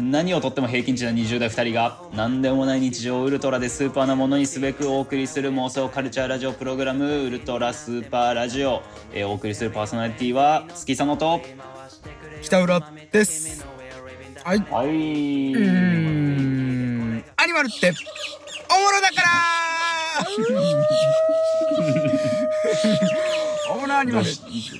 [0.00, 8.82] 何をとっても平均値な20代2人が何でもない日常をウルトラでスーパーなものにすべくお送りする妄想カルチャーラジオプログラムウルトラスーパーラジオ、
[9.12, 11.40] えーお送りするパーソナリティは月佐野と。
[12.42, 12.80] 北浦
[13.12, 13.64] です。
[14.42, 14.58] はい。
[14.70, 14.88] はい。
[14.88, 17.24] うーん。
[17.36, 17.92] アニマルって
[18.70, 19.28] おもろだから
[23.74, 24.26] おもろアニマル。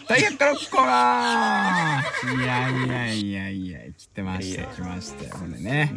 [0.08, 0.84] 大百科のコー。
[0.86, 3.80] ナーいやいやいやいや
[4.20, 5.92] 来てました来ましたよこれね。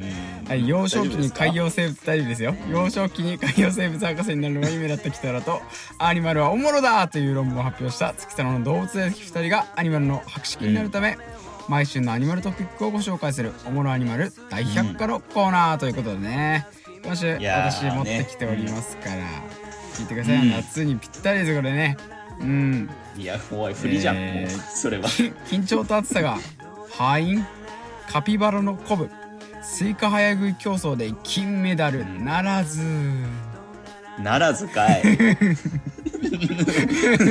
[0.48, 2.55] はい幼少期に海洋生物大事ですよ。
[2.70, 5.62] 幼少期に海洋生物博士になるのが夢だった北浦と
[6.00, 11.17] アニマルはおもろだという論文を発表した月佐野の動物大好き2人がアニマルの博識になるため、
[11.67, 16.67] 毎週のアニマルトピックをご紹介するおもろアニマル大百科のコーナーということでね。
[17.03, 19.23] 今週いやー私持ってきておりますから、
[19.95, 20.52] 聞いてください、うん。
[20.52, 21.97] 夏にぴったりですこれね。
[22.40, 22.90] うん。
[23.17, 23.73] いやおい。
[23.73, 25.03] 不利じゃん、えーそれは。
[25.50, 26.38] 緊張と暑さが
[26.97, 27.45] 敗因？
[28.09, 29.09] カピバラのコブ。
[29.64, 32.82] スイカ早食い競争で金メダルならず。
[34.20, 35.04] ならずかい。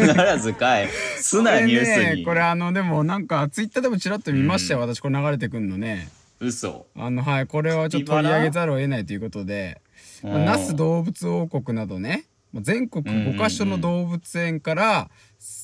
[0.06, 0.88] ならずかい。
[0.88, 6.08] すなニュースに、これねこれあのでもなんかツイッターでもちらっと見ましたよ、私これ流れてくんのね。
[6.40, 6.86] 嘘。
[6.96, 9.80] あのはいこれはちょっと取り上げざるを得ないということで。
[10.22, 12.24] まあ那須動物王国などね。
[12.52, 15.10] まあ全国5カ所の動物園から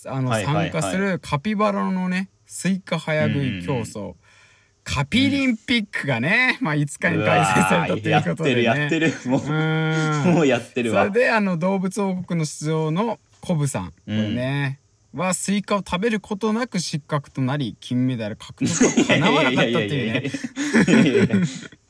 [0.07, 4.15] あの参加するカピバラのねスイカ早食い競争
[4.91, 8.63] カピリンピックがね、まあ5日に開催されたということでね。
[8.63, 9.31] やってるやってる。
[9.31, 11.07] もうもうやってるわ。
[11.07, 13.89] それであの動物王国の出場のコブさん。
[13.91, 14.81] これね、
[15.13, 21.45] はスイカを食べることなく失格となり金メダル獲得とかなわなかったっていうね。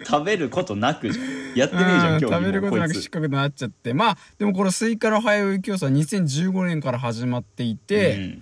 [0.04, 3.94] 食べることなくじゃんやってねえじゃんうん今日食べることなく失格となっちゃって。
[3.94, 8.38] まあでもこのスイカの早食い競争は2015年から始まっていて、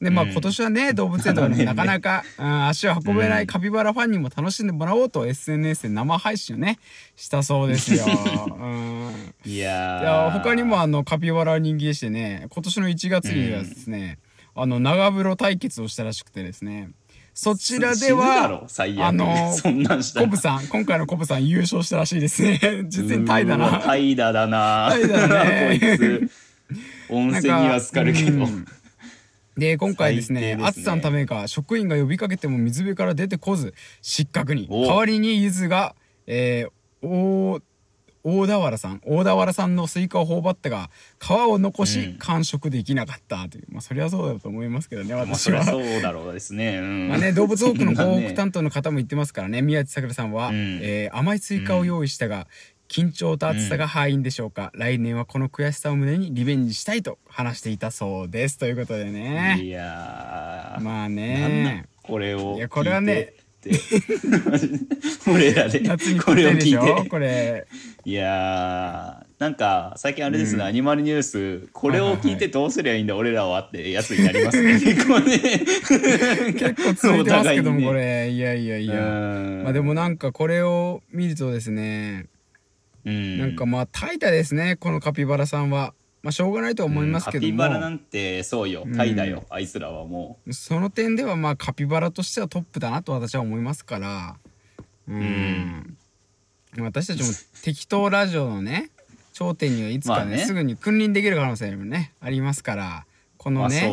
[0.00, 0.32] でまあうん。
[0.32, 3.42] 今年はね動物園とかでもなかなか、うん足を運べなうん。
[3.42, 6.78] いカピバラファンにも楽しんでもらおうと SNS で生配信をね
[7.16, 8.04] したそうですよ。
[8.58, 9.34] うん。
[9.44, 14.18] いやいやー他にもあのカピバラは人気でしてね今年の1月にはですね、
[14.54, 16.90] あの長風呂対決をしたらしくてですね
[17.34, 18.66] そちらでは
[18.98, 19.52] あの
[20.18, 22.58] コブさん今回のコブさん優勝したらしいですね。
[22.88, 24.88] 実にタイだなタイだだな。
[24.90, 25.98] タイだ
[27.10, 28.44] 温泉には浸かるけど。
[28.44, 28.66] うん
[29.56, 34.66] で今回ですね暑さのためか職員が呼びかけても水辺から出てこず失格に。
[34.70, 34.86] お。
[34.86, 35.94] 代わりにゆずが、
[36.26, 37.60] えー、大
[38.22, 40.90] 大田原さん大田原さんのスイカを頬張ったが
[41.20, 42.18] 皮を残しうん。
[42.18, 45.64] 完食できなかったという、まあそりゃそうだと思いますけどねまあ私は。
[45.64, 46.78] そりゃそうだろうですね。
[46.78, 47.08] うん。
[47.08, 50.80] まあね、動物多くの 広報担当の方も言ってますからね宮地さくらさんは、うん。
[50.82, 52.46] えー甘いスイカを用意したが、
[52.88, 58.58] 緊張と暑さが敗因でしょうか、来年はこの悔しさを胸にリベンジしたいと話していたそうです。
[58.58, 60.82] ということでいねやー。
[60.82, 61.86] まあね。
[62.02, 63.32] これをいやこれはね
[65.54, 65.80] らで。
[66.24, 66.78] これを聞いて。
[66.78, 67.66] ょこれ。
[68.04, 69.26] いやー。
[69.38, 71.68] なんか最近あれですね、アニマルニュース。
[71.72, 74.80] これを聞いてどうすりゃいいんだ俺らはってやつになりますね。
[74.80, 75.38] 結構ね。
[76.54, 78.30] 結構続いてますけども、これ。
[78.30, 78.94] いやいやいや。
[78.94, 79.62] うん。
[79.64, 82.26] まあでもなんかこれを見るとですね、
[83.06, 83.38] うん。
[83.38, 85.94] なんかまあ怠惰ですねこのカピバラさんは。
[86.22, 88.84] まあしょうがないとは思いますけども、カピバラなんてそうよ。
[88.96, 94.36] タイだよ、あいつらはもその点ではまあカピバラとしてはトップだなと私は思いますから。
[95.08, 95.96] うん、
[96.78, 97.28] 私たちも
[97.62, 98.90] 適当ラジオのね
[99.32, 100.38] 頂点にはいつかね,、まあね。
[100.38, 103.06] すぐに君臨できる可能性もねありますから。
[103.36, 103.88] このね、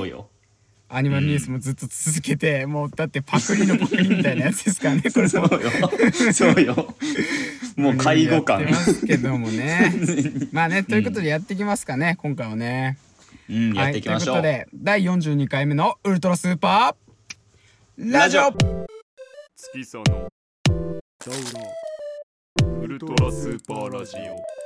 [0.90, 6.34] アニマルニュースもずっと続けて、もうだってパクリのパクリみたいなやつですからねこれ そうよ。
[6.34, 6.96] そうよ
[7.82, 8.62] もう介護官。
[8.62, 9.94] やってますけどもね。
[10.52, 12.98] まあねということでやっていきますかね、今回はね。
[13.50, 18.52] うんやっていきましょう、はい、ということで第42回目のウルトラスーパーラジオ。
[19.56, 20.30] 月佐の
[22.82, 24.64] ウルトラスーパーラジオ。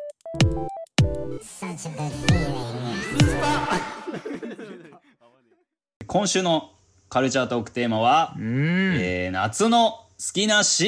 [6.08, 6.72] 今週の
[7.10, 10.88] カルチャートークテーマは、うえー夏の好きなシー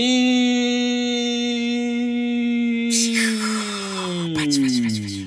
[4.31, 4.33] ン。
[4.33, 5.19] パチパチパチパチ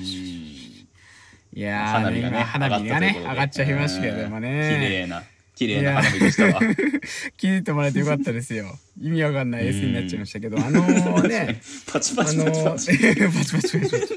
[1.53, 5.23] いやー花火がねね花火がね上上ががっちゃいましたけども綺ね麗な
[5.55, 6.59] 綺麗な花火でしたわ。
[7.39, 8.77] 聞いてもらえてよかったですよ。
[8.99, 10.57] 意味わかんない S になっちゃいましたけど。
[10.65, 14.13] あのーねパチパチパチパチ、ーパチパチパチパチ。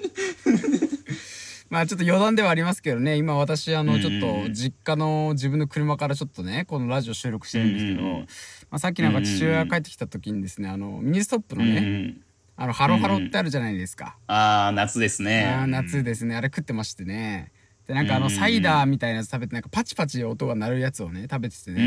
[1.68, 3.16] まあちょっと余談ではありますけどね。
[3.16, 8.24] 今私あのちょっと実家の自分の車からちょっとねこのラジオ収録してるんですけど、
[8.70, 12.20] まあ、さっきなんか父親が帰ってきた時にですねあのミニストップのね、ん
[12.56, 15.44] あのハロハロってあるじゃないですか、ああ夏ですね。
[15.46, 16.34] あー夏ですね。
[16.36, 17.52] あれ食ってましてね。
[17.86, 21.82] でなんかあのサイダーみたいなやつ食べてなんかパチパチ音が鳴るやつをね食べててね、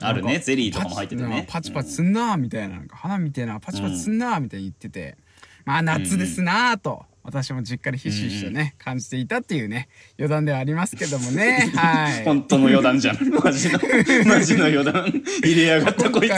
[0.00, 0.38] うんあるね。
[0.38, 1.46] ゼリーとかも入っててね。
[1.48, 5.18] パチパチすんなーみたいななんか花みたいなパチパチすんなーみたいに言ってて、
[5.64, 9.88] まあ夏ですなーと私も実家でひしひしとね、感じていたっていうね
[10.18, 11.70] 余談ではありますけどもね。
[11.76, 12.24] はい。
[12.24, 13.16] 本当の余談じゃん。
[13.42, 13.78] マジの
[14.26, 15.06] マジの余談。
[15.42, 16.32] 入れやがったこいつ。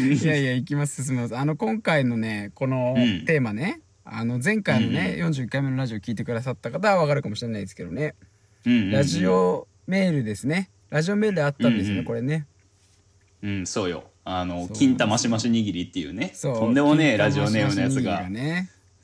[0.00, 1.36] いやいや行きます進みます。
[1.36, 3.24] あの今回のねこのうん。
[3.24, 8.14] テーマね、あの前回のね、41回目のラジオ聞いてくださった方は分かるかもしれないですけどね、
[8.64, 8.90] うんうんうん。
[8.92, 10.70] ラジオメールですね。
[10.90, 12.04] ラジオメールであったんですよね、うんうん。
[12.04, 12.46] これね。
[13.42, 14.04] うんそうよ。
[14.24, 16.32] あの金玉しまし握りっていうね。
[16.40, 18.28] とんでもねえラジオネームのやつが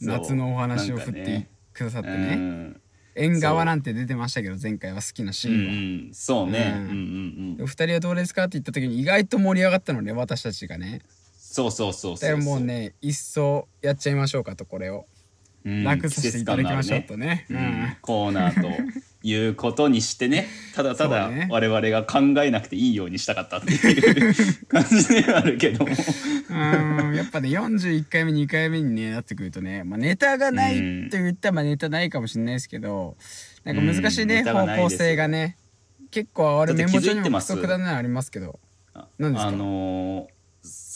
[0.01, 2.35] 夏のお話を振ってくださってうね。
[2.37, 2.81] ん。
[3.15, 5.67] 縁側なんて出てましたけど前回は好きなシーン
[6.07, 6.75] は、んそうね。
[6.77, 6.83] うん。
[6.83, 7.65] うんうんうん。
[7.65, 11.03] お二人はどうですかって言った時に意外と盛り上がったのね私たちがね。
[11.37, 15.07] そうそうそうそうもうね一層やっちゃいましょうかとこれを。
[15.65, 15.85] うん。
[15.85, 17.47] 楽させていただきましょうとね。
[17.49, 17.95] ね。
[17.95, 17.97] うん。
[18.01, 18.69] コーナーと
[19.23, 20.49] いうことにしてね。
[20.75, 25.91] ただただ我々が考えなくていいようにしたかったっていう感じではあるけども。
[26.49, 26.53] う
[27.13, 30.75] んやっぱね41回目2回目にねなってくるとね、まあ、ネタがない
[31.11, 33.17] と言ったらまあネタないかもしれないですけど
[33.65, 35.57] なんか難しいね、方向性がね
[36.11, 38.59] 結構あれメモ帳にも不足だねありますけど。
[38.95, 39.49] あ何ですか？
[39.49, 40.40] あのー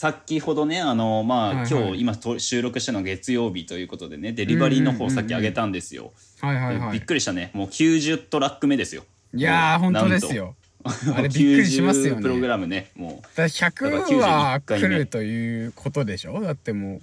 [0.04, 1.70] 先ほどねあのまあ、はいはい。
[1.70, 6.12] 今日今と収録したのが月曜日ということでねデリバリーの方さっきあげたんですよ、
[6.42, 6.92] はいはいはい。
[6.92, 7.50] びっくりしたね。
[7.54, 9.04] もう90トラック目ですよ。
[9.32, 10.56] いやー本当ですよ。
[10.84, 12.20] あれびっくりしますよね。
[12.20, 16.38] 90プログラムねもだから100だからは91回目来るということでしょ？
[16.42, 17.00] だっても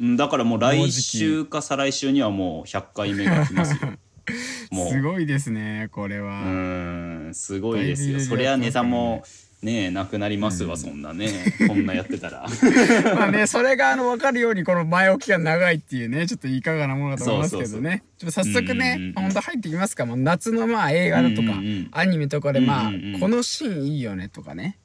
[0.00, 0.16] う。
[0.16, 3.92] だからもう来週か再来週にはもう100回目が来ますよ。
[4.72, 4.90] もう。
[4.90, 8.18] すごいですねこれは、うーんすごいですよ。
[8.18, 11.28] そりゃネタもねなくなりますわ、そんなね。
[11.68, 12.48] こんなやってたら。
[13.14, 18.02] まあねそれがあの分かるようにこの前置きが長いっていうねちょっといかがなものだと思いますけどね。
[18.18, 19.14] ちょっと早速ね、うんうんうん。
[19.14, 20.04] 本当入ってきますか？
[20.04, 21.88] もう夏のまあ映画だとか、うんうんうん。
[21.92, 23.20] アニメとかでまあ、うんうんうん。
[23.20, 24.78] このシーンいいよねとかね。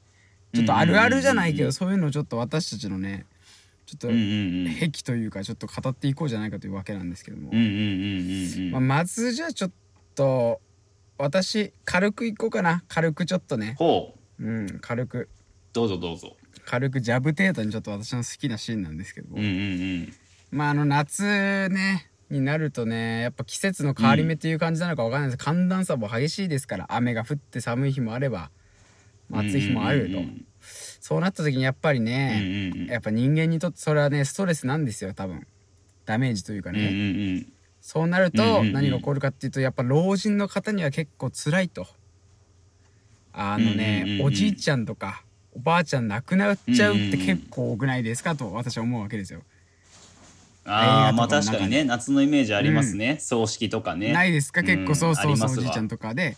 [0.54, 3.26] ちょっとあるあるじゃないけど、うんうんうんうんそういうのをちょっと私たちのね
[3.86, 4.90] ちょっとうんうんうん。
[4.92, 9.70] 癖というかちょっと語っていこうじゃないかというわけなんですけども、うんうんうんうんうんまあ、まずじゃあちょっ
[10.14, 10.60] と
[11.18, 12.84] 私軽くいこうかな。
[12.86, 13.74] 軽くちょっとね。
[13.76, 15.28] ほううん軽く。
[15.72, 16.36] どうぞどうぞ。
[16.64, 19.30] 軽くジャブ程度にちょっと私の好きなシーンなんですけど。
[19.30, 19.54] も、うんうんう
[20.04, 20.12] ん。
[20.50, 28.50] まああの夏ねになるとねやっぱ季節の変わり目っていう感じなのかわかんないです、寒暖差も激しいですから雨が降って寒い日もあれば
[29.28, 30.44] まあ暑い日もあると、うんうん
[31.00, 32.86] そうなった時にやっぱりうんね、うんうん。
[32.88, 35.46] やっぱ人間にとってそれはねストレスなんですよ多分。
[36.04, 37.52] ダメージというかうんうね、ん。
[37.80, 41.86] そうなると何が起こるかっていうとやっぱ老人の方には結構辛いと
[43.40, 44.26] あのね、うんうんうんうん。
[44.26, 48.34] おじいちゃんとかおばあちゃん亡くなっちゃうって結構多くないですか？
[48.34, 49.42] と私は思うわけですよ。
[50.64, 54.12] ああまあ確かにね夏のイメージありますね、葬式とかね。
[54.12, 54.62] ないですか？
[54.62, 56.36] 結構そうそうそう、おじいちゃんととかで。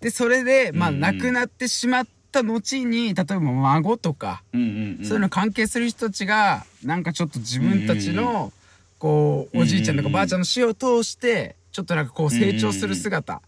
[0.00, 1.00] でそれでまあうんうん。
[1.00, 5.04] 亡くなってしまった後に例えば孫とか、うんうんうん。
[5.04, 8.52] そういうの関係する人たちがなんかちょっと自分たちの
[8.98, 13.40] こうおじいちゃんとかばあちゃんの死を通してちょっとなんかこう成長する姿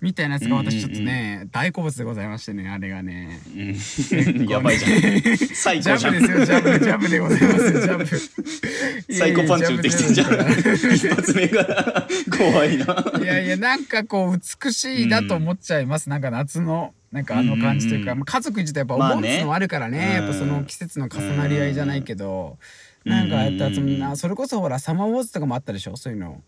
[0.00, 3.40] みたいなやつが私ちょっとね大好物でございましてねあれがね。
[3.56, 4.46] うん。
[4.46, 5.36] やばいじゃん。
[5.54, 6.12] 最ジャ高じゃん。
[6.12, 10.94] ブですよジャブ ジャブでございますよジャブサイコパンチ打ってきてんじゃん。
[10.94, 13.12] 一発目が怖いな。
[13.22, 18.26] いやいやなんかこう美しいなと思っちゃいます、なんか夏のなんかあの感じというか、うんうんうん。
[18.26, 22.58] まあ家族自体やっぱまあね思うのもあるからね,、やっぱその季節の重なり合いじゃないけど、
[23.04, 26.42] なんかやったそんなそれこそほらサマーウォーズとかもあったでしょそういうの。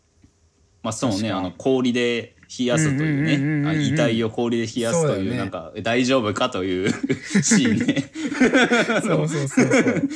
[0.83, 5.37] まあそうねあの氷で冷やすというねあ遺体を氷で冷やすというね。
[5.37, 6.91] なんか大丈夫かという
[7.43, 8.05] シーンね。
[9.03, 10.03] そうそうそうそう。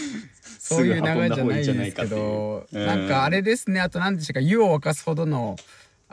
[0.59, 2.99] そういう流れじゃないですけどんなん。
[3.01, 3.81] なんかあれですね。
[3.81, 4.41] あと何でしたか？
[4.41, 5.57] 湯を沸かすほどの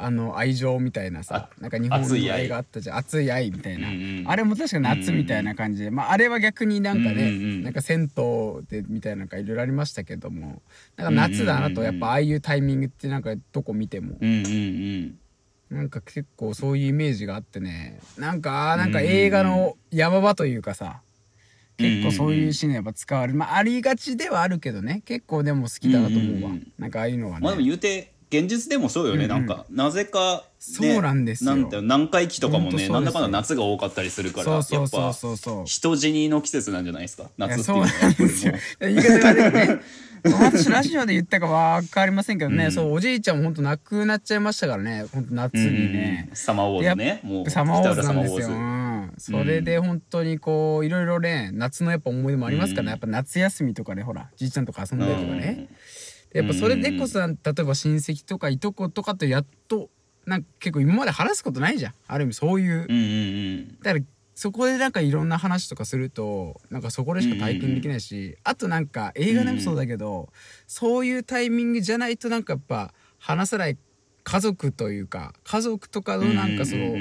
[0.02, 2.98] あの愛情みたいなさなんか日本の愛映画あったじゃん。
[3.00, 10.62] 熱い愛みたいな、うんうんあれも確か夏みたいな感じで、まああれは逆になんかね、うんなんか銭湯でみたいななんかいろいろありましたけども
[10.98, 14.16] なんか夏だなとやっぱああいうタイミングってなんかどこ見ても。
[14.22, 15.16] うんうんうん
[15.70, 18.00] なんか結構そういうイメージがあってね。
[18.18, 21.02] なんかなんか映画の山場というかさ。
[21.78, 23.40] 結構そういうシーンやっぱ使われる。
[23.40, 25.02] まあありがちではあるけどね。
[25.06, 29.46] 結構でも好きだなと思うわ、なんかああいうのはまあでもね言うて現実でもそうよね、うんうん。
[29.48, 31.56] なんかなぜか、ね、そうなんですよ。
[31.56, 37.30] なんて南海期とかもねなんだかんだ夏が多かったりするからそうそうそうやっぱ人死にの季節なんじゃないですか。
[37.38, 37.90] 夏っていうのは
[38.82, 39.80] 言い方ね
[40.24, 42.72] 私ラジオで言ったかわかりませんけどね、うん。
[42.72, 45.06] そうおじいちゃんもほんと亡くなっちゃいましたからね。
[45.12, 46.28] ほんと夏にね。
[46.30, 47.22] うん、サマーウォーズね。
[47.24, 52.90] もうサマーウォーズ北なんですよ、うん、それで本当にこういろいろね夏のやっぱ思い出もありますからね、うん。
[52.90, 55.68] やっぱ夏休みとかでほらじいちゃんとか遊んだりとかね、
[56.34, 59.90] やっぱそれでこそ例えば親戚とかいとことかとやっと
[60.26, 61.94] なんか結構今まで話すことないじゃん。
[62.08, 64.06] ある意味そういう、だから
[64.40, 70.30] そこでなんかいろんな話とかするとなんかそこでしか体験できないし、あとなんか映画でもそうだけど、
[70.66, 73.78] そういうタイミングじゃないとなんかやっぱ話せない
[74.24, 76.96] 家族というか家族とかうんのなんかその、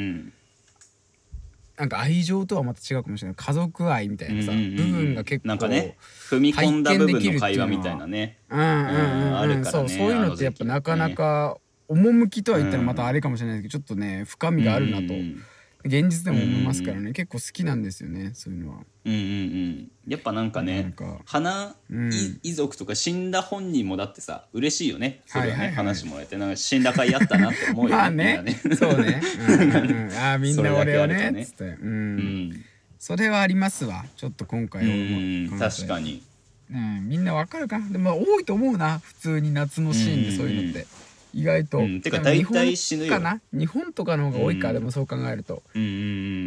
[1.77, 3.37] なんか愛情とはまた違うかもしれない。
[3.37, 5.97] 家族愛みたいなさ、部分が結構なんかね
[6.29, 8.39] 踏み込んだ部分の会話みたいなね。
[8.51, 9.65] うんうんうん。
[9.65, 15.41] そうそういうのってやっぱなかなか趣とは言ったらまたあれかもしれないけど、ちょっとね深みがあるなと、うん
[15.85, 18.79] 現実でも思いますからね、結構好きなんですよねそういうのは。
[19.05, 19.91] うんうんうん。
[20.09, 20.93] やっぱなんかね
[21.25, 22.13] 花、うん。
[22.13, 25.23] い遺族とか死んだ本人もだってさ嬉しいよね。
[25.27, 26.37] それはね、話もらえて。
[26.37, 27.95] なんか死んだ回やったなって思うよね。
[27.97, 28.61] ま あね。
[28.77, 29.21] そうね、
[30.21, 31.89] ああみんな 俺をねねっつって、うん。
[31.89, 32.65] うん。
[32.99, 34.05] それはありますわ。
[34.17, 34.89] ちょっと今回う。
[34.89, 35.59] 俺もん。
[35.59, 36.23] 確かに。
[36.71, 37.89] うん、みんなわかるかな。
[37.89, 38.99] でも多いと思うな。
[38.99, 40.87] 普通に夏のシーンでそういうのって、
[41.39, 43.13] 意外と、うんてか大体死ぬよ。
[43.13, 43.41] かな？
[43.53, 44.75] 日本とかの方が多いか、うん。
[44.75, 45.63] でもそう考えると。
[45.75, 45.89] うんうん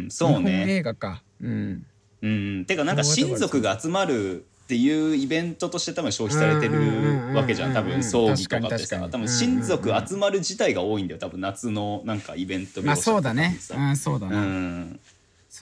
[0.04, 0.10] うん。
[0.10, 1.22] そう日本ね映画か。
[1.40, 1.86] うん。
[2.22, 2.64] うんうん。
[2.66, 7.74] てかなんか親族が集まるっていうイベントとして多分消費されてるわけじゃん。
[7.74, 11.20] 多分葬儀とかってさ多分親族集まる自体が多いんだよ。
[11.20, 13.56] 多分夏のなんかイベント描写まあそうだね。
[13.76, 15.00] うんそうださな、うん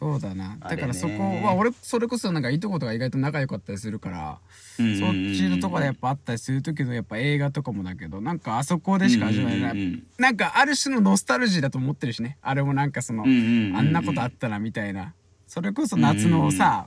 [0.01, 0.57] そうだな。
[0.59, 4.39] だからそこは俺それこそなんかいとことか意外と仲良かったりするから
[4.79, 12.39] うんそっちのとこでやっぱあったりするとけどやっぱ映画とかもだけどなんかあそこでしか味わえない、うんうんうんなんかある種のノスタルジーだと思ってるしね。
[12.43, 15.15] あれもなんかその、うんうんうんうんあんなことあったなみたいな。
[15.47, 16.87] それこそ夏のさ、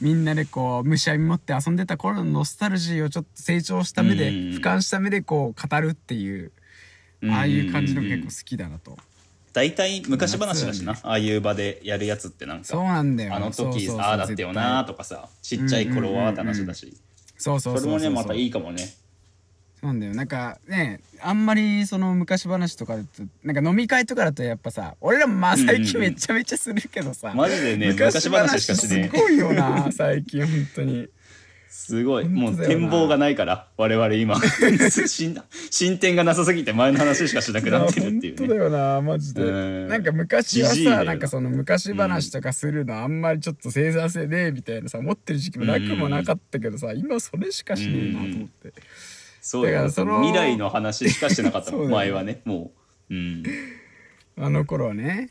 [0.00, 6.52] みんなでこう虫網持って遊んでた頃のノスタルジーをちょっと成長した目で、うんうん俯瞰した目でこう語るっていう
[7.30, 8.98] ああいう感じの結構好きだなと、
[9.54, 13.34] 大体昔話だしな、ああいう場でやるやつってなんそうかなんだよ。
[13.34, 16.92] あの時ああだったよなとかさちっちゃい頃はって話だし。
[17.38, 18.92] そうそうそれもねまたいいかもね。
[19.80, 20.14] なんだよ。
[20.14, 31.06] なんかねあんまりその昔話とかだとなんか飲み会とかだとやっぱさ俺らもまあ最近めちゃめちゃするけどさ、マジでね昔話しかしねすごいよな最近本当に
[31.76, 32.28] すごい。
[32.28, 34.36] もう展望がないから我々今。
[35.08, 35.36] 進
[35.72, 38.38] 進展がなさすぎて前の話しかしなくなってるっていうね。
[38.38, 39.42] 本当だよなマジで。
[39.42, 39.88] うん。
[39.88, 48.72] なんか昔はさなんかその昔話とかするのあんまりちょっと生産性ねえみたいなさ思ってる時期もなくもなかったけどさ今それしかしねえなと思って。
[49.40, 49.72] そうよ。
[49.72, 52.70] だからその未来の話しかしてなかったそうだよの前はねも
[53.10, 53.14] う。
[53.14, 53.42] うん。
[54.38, 55.30] あの頃はね。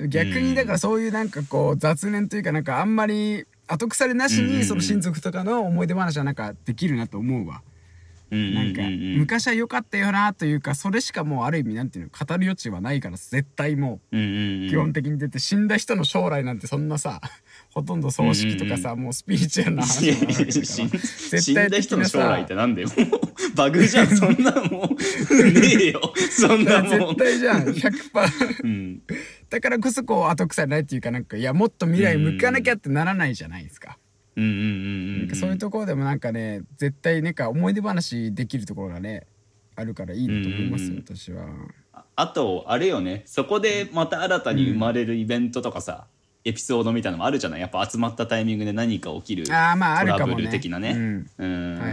[0.00, 7.62] 逆にだからそういうなんかこう雑念というかなんかあんまり後腐れなしにその親族とかの思い出話はなんかできるなと思うわ。
[8.30, 17.20] うんなんか昔は良かったよなというかそれしかもうある意味なんていうの語る余地はないから絶対もう基本的に出て死んだ人の将来なんてそんなさ
[17.72, 22.88] ほとんど葬式とかさもうスピリチュアルな話だから死ん絶死んだ人の将来っさてなんだよ
[23.56, 24.06] バグじゃん。
[24.16, 24.88] そんなも
[25.30, 26.00] うねえよ。
[26.30, 27.62] そんなも絶ん対じゃん。
[27.64, 29.02] 100%うん。
[29.50, 33.98] だからこそこう後腐れないっていうかなんかいやもっと未来向かなきゃってならないじゃないですか。
[34.36, 34.44] うん。
[34.44, 39.26] うんうんうんなんかそういうところでもなんかね絶対なんか思い出話できるところがね
[39.74, 41.46] あるからいいなと思いますよ、うんうん私は。
[41.92, 43.22] ああとあれよね。
[43.26, 46.06] そこでまた新たに生まれるイベントとかさ、
[46.44, 47.60] エピソードみたいなのもあるじゃない？
[47.60, 50.24] やっぱ集まったタイミングで何か起きるあーまああるかもね。
[50.24, 51.24] トラブル的なね。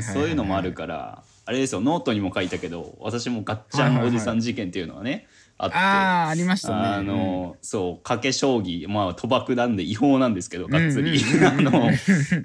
[0.01, 5.75] そういうのもあるからあれですよノートにも書いたけど私もガッチャンおじさん事件っていうのはね、あって。
[5.75, 6.75] ああありましたね。
[6.75, 11.89] あの、そう賭け将棋まあ賭博なんで違法なんですけどがっつり、う んあの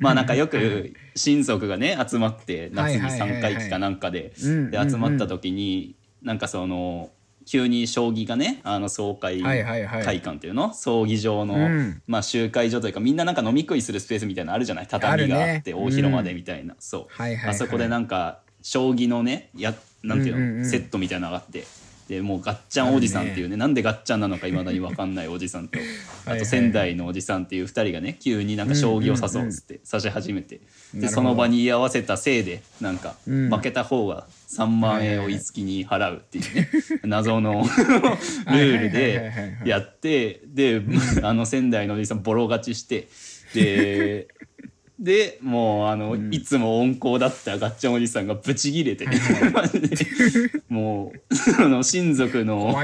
[0.01, 3.39] まあなんかよく親族がね集まって夏にはいはいはいはい。
[3.39, 7.11] 3回忌かなんかでうんで集まった時になんかその
[7.47, 10.05] 急に将棋がねあの総会はいはいはい。
[10.05, 10.75] 会館っていうの？
[10.75, 12.03] 葬儀場の、うん。
[12.09, 14.87] まあ、集会所というかみんななんか飲み食いするスペースみたいなのあるじゃない？
[14.89, 17.51] 畳があって大広間でみたいな、そう、はいはいはい。
[17.53, 20.67] あそこでなんか将棋のねやなんていうの、うんうんうん。
[20.67, 21.65] セットみたいなのがあって。
[22.09, 25.79] でもうガッチャンおじさんっていうねなんでガッチャンなのかいまだに分かんないおじさんと。
[25.79, 25.83] あ
[26.31, 26.39] はいはい。
[26.39, 31.01] と仙台のおじさんっていう2人がね急になんか将棋を指そうっつって指し始めて、なるほど。
[31.03, 33.51] でその場に居合わせたせいでなんかうん。
[33.51, 36.71] 負けた方が3万円をいつきに払うっていうね
[37.05, 37.63] 謎の
[38.49, 40.81] ルールでやってで
[41.23, 43.09] あの仙台のおじさんボロ勝ちして
[43.53, 44.29] で
[44.99, 49.07] でもうあの、いつも温厚だったガッチャンおじさんがブチギレて、
[50.69, 51.21] もう
[51.63, 52.75] あの親族の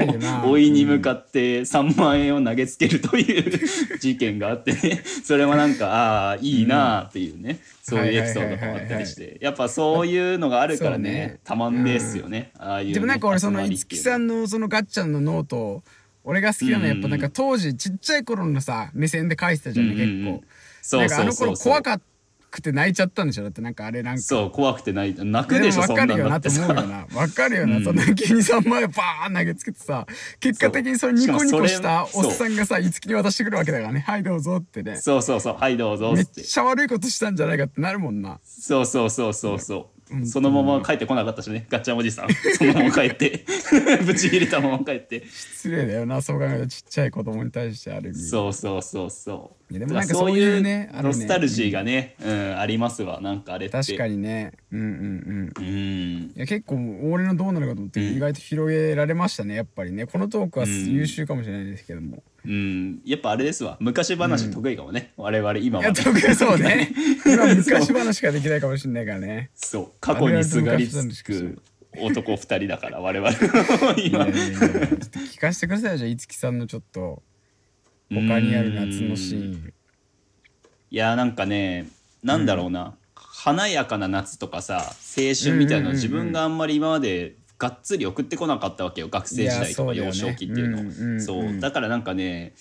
[0.43, 3.51] 老いに向かって3万円を投げつけるという
[3.99, 5.01] 事件があってね。
[5.23, 9.37] それもなんかああいいなあっていうね、そういうエピソードがあったりして。
[9.41, 15.83] やっぱそういうのがあるからねそうねたまんねえっすよね、ああいうね、でもなんか俺その五木さんのそのガッチャンのノート
[16.23, 20.41] 俺が好きなのはやっぱなんか当時ちっちゃい頃のさ目線で書いてたじゃんねう
[20.97, 21.99] んうんうあの頃怖か
[22.51, 23.43] くて泣いちゃったんでしょ？
[23.43, 24.21] だってなんかあれなんか。
[24.21, 30.05] そう怖くてない泣くでしょそん分かるよなと思うよさな分かるよな、そんな急に3万円バーン投げつけてさ
[30.39, 33.99] 結果的にそれニコニコしたそうおっさんがさ五木に渡してくるわけだからね。
[33.99, 34.95] はいどうぞってね。
[34.95, 38.39] そうそうそうはいどうぞっめってちゃ悪いことしたんじゃないかってなるもんな。
[38.45, 39.79] そうそうそうそうそう。
[39.79, 39.85] うん
[40.25, 41.65] そのまま帰ってこなかったしね。
[41.67, 42.27] ガッチャンおじさん。
[42.57, 43.43] そのまま帰って。
[44.05, 45.25] ぶち切れたまま帰って。
[45.27, 46.21] 失礼だよな。
[46.21, 48.19] そう考えるとちっちゃい子供に対してある意味。
[48.19, 49.73] そうそうそうそう。
[49.73, 53.19] いやでもなんかそういうねノスタルジーがね、うん、ありますわ。
[53.19, 53.77] なんかあれって。
[53.77, 54.53] 確かにね。
[54.71, 55.65] うんうんうん。
[55.65, 56.33] うん。
[56.35, 56.75] いや結構
[57.11, 60.05] 俺のどうなるかと思って意外と広げられましたねやっぱりね。
[60.05, 60.91] このトークはうん。
[60.91, 62.23] 優秀かもしれないですけども、うん、
[63.05, 63.77] やっぱあれですわ。
[63.79, 65.85] 昔話得意かもね、我々今は。
[65.85, 66.91] ね特にそうね。
[67.25, 69.49] 今昔話しかできないかもしれないからね。
[69.55, 69.91] そう。
[69.99, 71.61] 過去にすがりつく
[71.97, 73.31] 男二人だから我々。
[73.97, 74.25] い今。
[74.25, 75.97] 聞かせてくださいよ。
[75.97, 77.23] じゃあ五木さんのちょっと
[78.09, 79.73] 他にある夏のシーン。
[80.91, 81.87] いやなんかね
[82.23, 90.13] なんだろうな、華やかな夏とかさ青春みたいなの自分があんまり今までがっつり送ってこなかったわけよ学生時代とか幼ね。
[90.13, 91.59] 少期っていうのうんうんうんそう。
[91.59, 92.53] だからなんかね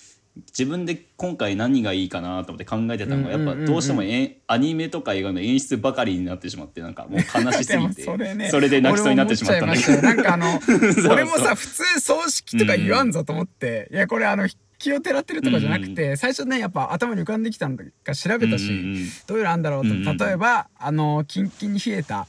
[0.49, 8.03] 自分で今回何がいいかなと思って考えてたのがやっぱどうしてもえアニメとか映画の演出ばかりになってしまってなんかもう悲しすぎて。
[8.03, 10.03] それね で泣きそうになってしまったんだけど。
[10.03, 14.49] なんかあの そう俺もさ普通葬式とか言わんぞと思って、いやこれあの
[14.79, 19.09] 気をてらってるとかじゃなくて、最初ねやっぱ頭に浮かんできたのか調べたし、うんうんうん。
[19.27, 20.17] どういうのあんだろうと、うんうん。
[20.17, 22.27] 例えばあのキンキンに冷えた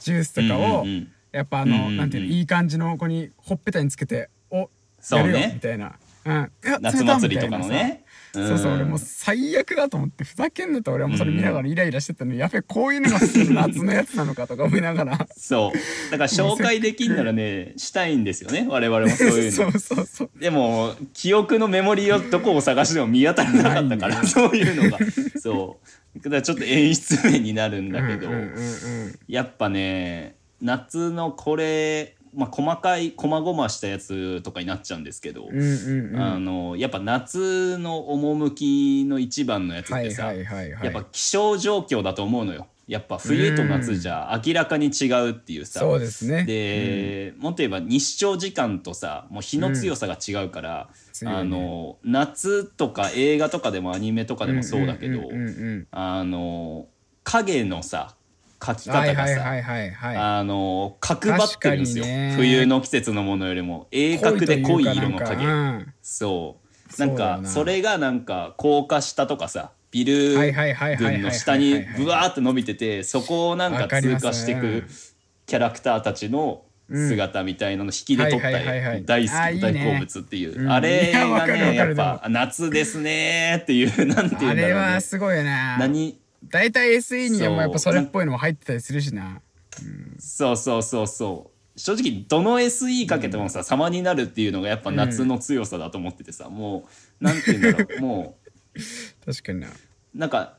[0.00, 1.96] ジュースとかを、うんうんうんやっぱあの、うんうんうん。
[1.98, 5.28] なんていうのいい感じの子にほっぺたにつけて「おそうね。
[5.28, 5.92] やるよ」みたいな。
[6.24, 6.50] うん、
[6.80, 8.02] 夏祭りとかのね。
[8.44, 15.28] そうそう俺もう最悪だと思ってふざけんなと俺はもうそれ見ながらイライラしてたのに、やべえこういうのが夏のやつなのかとか思いながら。
[15.36, 16.10] そう。
[16.10, 19.52] だから紹介できんならねしたいんですよね我々もそういうの。
[19.52, 24.98] そうそうそうでも記憶のメモリーをどこを探しても見当たらなかったからそういうのが。
[25.40, 25.80] そ
[26.14, 26.18] う。
[26.18, 28.48] だからちょっと演出面になるんだけど、うんうんうんう
[29.08, 29.18] ん。
[29.28, 36.20] やっぱね夏のこれ、まあ、細かい細々したやつとかになっちゃうんですけど、うんうんうん。
[36.20, 40.84] あのやっぱ夏の趣の一番のやつってさ、はいはいはいはい。
[40.84, 42.66] やっぱ気象状況だと思うのよ。
[42.86, 46.44] やっぱ冬と夏じゃ明らかに違うっていうさ、そうですね。
[46.44, 51.40] で、もっと言えば日照時間とさもう日の強さが違うから、強いね。
[51.40, 55.40] あの夏とか映画とかでもアニメとかでもそうだけど、うんうんうんう
[55.78, 55.86] ん。
[55.90, 56.86] あの
[57.24, 58.14] 影のさ
[58.58, 62.04] 描きはい方がさ、あの角張ってるんですよ、
[62.36, 63.86] 冬の季節のものよりも。
[63.90, 66.66] 鋭角で濃い色の影、影そう。
[66.98, 70.34] なんかそれがなんか高架下とかさビル
[70.98, 74.84] 群の下にブワーって伸びててそこをなんか通過していく
[75.46, 80.60] キャラクターたちの姿みたいなの引きで撮った大好き大好物っていう。
[80.60, 84.94] うんあれがねやっぱ夏ですねっていうなんていあれうんだろうね。
[84.94, 85.78] はすごいよな。
[85.78, 86.18] 何
[86.50, 89.40] 大体 SE にはもうやっぱそれっぽいのも入ってたりするしな。
[90.18, 91.78] そうそうそうそう。
[91.78, 96.88] 正直どの SE かけてもさ様になるっていうのがやっぱ夏の強さだと思っててさも
[97.20, 98.36] うなんて言うんだろうも
[99.24, 99.68] 確かにな。
[99.68, 99.70] う
[100.14, 100.54] なんか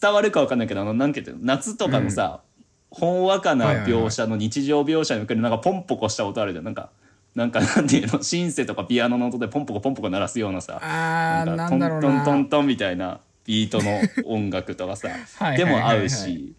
[0.00, 1.44] 伝わるかわかんないけどあのなんて言うの？
[1.44, 2.42] 夏とかのさ、
[2.90, 6.64] ほんわかな描写の日常描写におけるなんかポンポコした音あるじゃん。
[6.64, 6.90] なんか
[7.34, 8.22] なんかなんていうの？
[8.22, 16.54] シンセとかピアノの音でポンポコポンポコ鳴らすようなさあなんだろうトントントンなトンみたいなビートの音楽とかさ はいでも合うし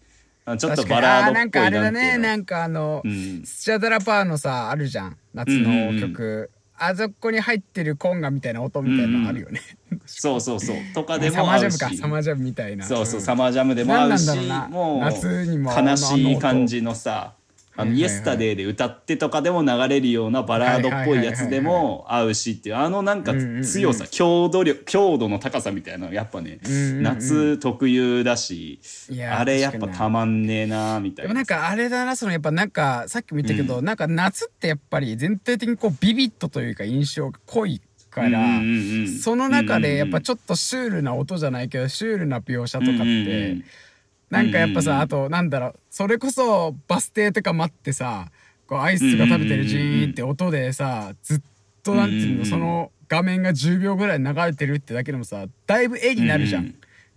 [0.46, 2.18] あちょっとバラードっぽいあーなんかあれだね。
[2.18, 3.42] なんかあのうん。
[3.44, 5.16] スチャダラパーのさあるじゃん。
[5.32, 6.50] 夏の曲。
[6.76, 9.60] あそこに入ってるコンガみたいな音みたいなのあるよね。
[10.04, 10.76] そうそうそう。
[10.92, 11.96] とかでサマージャムか。
[11.96, 12.84] サマージャムみたいな。
[12.84, 14.68] そうそう、んサマージャムでも合うしなんなんだろうな。
[14.68, 17.32] もう夏にも悲しい感じのさ
[17.76, 26.60] あの、イエスタデーで歌ってとかでも流れるようなバラードっぽいやつでも合うしっていうあのなんか強さ強度力強度の高さみたいなのやっぱね、
[27.00, 28.80] 夏特有だし
[29.30, 31.28] あれやっぱたまんねえなみたいな。
[31.28, 38.60] でもなんかあれだなそのやっぱなんかさっきも言ったけど、なんか夏ってやっぱり全体的にこうビビッドというか印象が濃いから、
[39.20, 43.56] その中でやっぱちょっとシュールな音じゃないけどシュールな描写とかって、
[44.30, 48.30] なんかやっぱさ、あとなんだろうそれこそバス停とか待ってさ
[48.66, 51.40] こうアイスが食べてるジーンって音でさずっ
[51.82, 56.64] となんていうの、その画面が10秒ぐらい流れてるってだけでもさだいぶ絵になるじゃん。
[56.64, 56.74] うん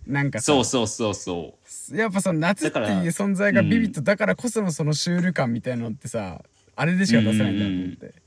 [0.08, 0.46] なんかさ。
[0.46, 1.54] そうそうそうそ
[1.92, 1.96] う。
[1.96, 6.40] やっぱその夏っていうだから存在がビビッとだからこそのそのシュール感みたいなのってさ
[6.74, 8.22] あれでしか出せないんだと思って。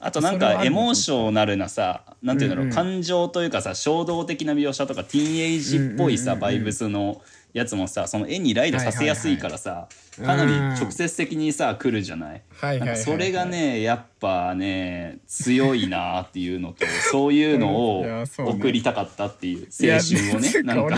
[0.00, 7.20] あとなんかエモーショナルなさなんていうんだろう、感情というかさ衝動的な描写とかティーンエイジっぽいさ、バイブスの
[7.52, 12.42] やつもさその絵にライドさせやすいからさ、かなり直接的にさ来るじゃない？
[12.60, 18.04] はいはいそれがねやっぱね強いなっていうのと そういうのを
[18.38, 20.96] 送りたかったっていう青春をね つうなんか。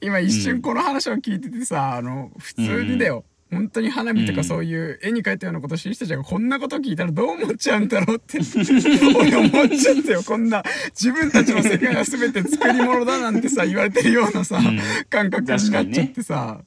[0.00, 8.38] 今一瞬この話を聞いててさ、あの普通にだよ、本当に花火とかそういう絵に描いたようなことしてる人たちがこんなこと聞いたらどう思っちゃうんだろうって
[9.18, 10.22] 俺思っちゃったよ。
[10.22, 14.58] こんな自分たちの世界が全て作り物だなんてさ言われてるようなさ、
[15.10, 16.62] 感覚になっちゃってさ、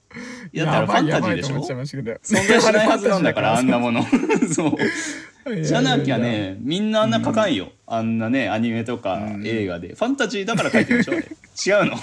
[0.54, 1.56] いやだからばいファンタジーでしょ？
[1.56, 2.12] やばいと思っちゃいましたけど。
[2.12, 4.06] 存在しないはずなんだから あんなもの。
[4.54, 4.76] そう。
[5.64, 11.98] じゃなきゃねみんなあんな描かんよ、あんなねアニメとか映画で、ファンタジーだから描いてるでしょあれ違うの？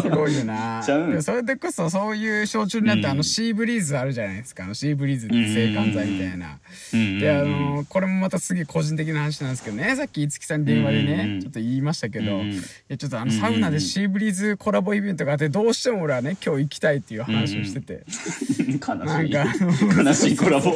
[0.00, 0.82] すごいよな。
[0.82, 4.64] それでこそそういう象徴になって、あのシーブリーズあるじゃないですか。
[4.64, 6.58] あのシーブリーズって制汗剤みたいな。
[6.92, 9.94] うんで、あのこれもまたすげえ個人的な話なんですけどね。
[9.96, 11.40] さっき五木さんに電話でね、うんうんうん。
[11.42, 12.52] ちょっと言いましたけど、うんうん。
[12.52, 18.74] いやちょっとあのサウナでシーブリーズコラボイベントがあってどうしても俺はね今日行きたいっていう話をしてて、悲
[19.26, 19.32] しい。
[20.04, 20.72] 悲しいコラボ。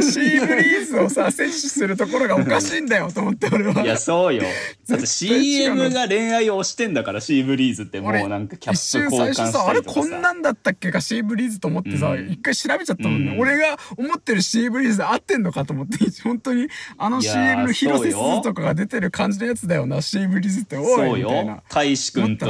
[0.00, 3.82] シーブリーズをさ摂取するところがおかしいんだよと思って俺は。
[3.82, 4.42] いやそうよ。
[4.88, 12.30] だって CM が恋愛を推してんだからシーブリーズっても俺うなんかキャップ交換した最初さあれりとかさこんなんだったっけかシーブリーズと思ってさ、うん。
[12.30, 13.40] 一回調べちゃったもんね、うん。
[13.40, 20.78] 俺が思ってるシーブリーズで合ってんのかと思って 本当にあの CM の広瀬すずとかが出てる感じのやつだよなシーブリーズって。
[20.78, 21.52] おそういみたいな。
[21.52, 21.62] よ。
[21.68, 22.46] 海志くんと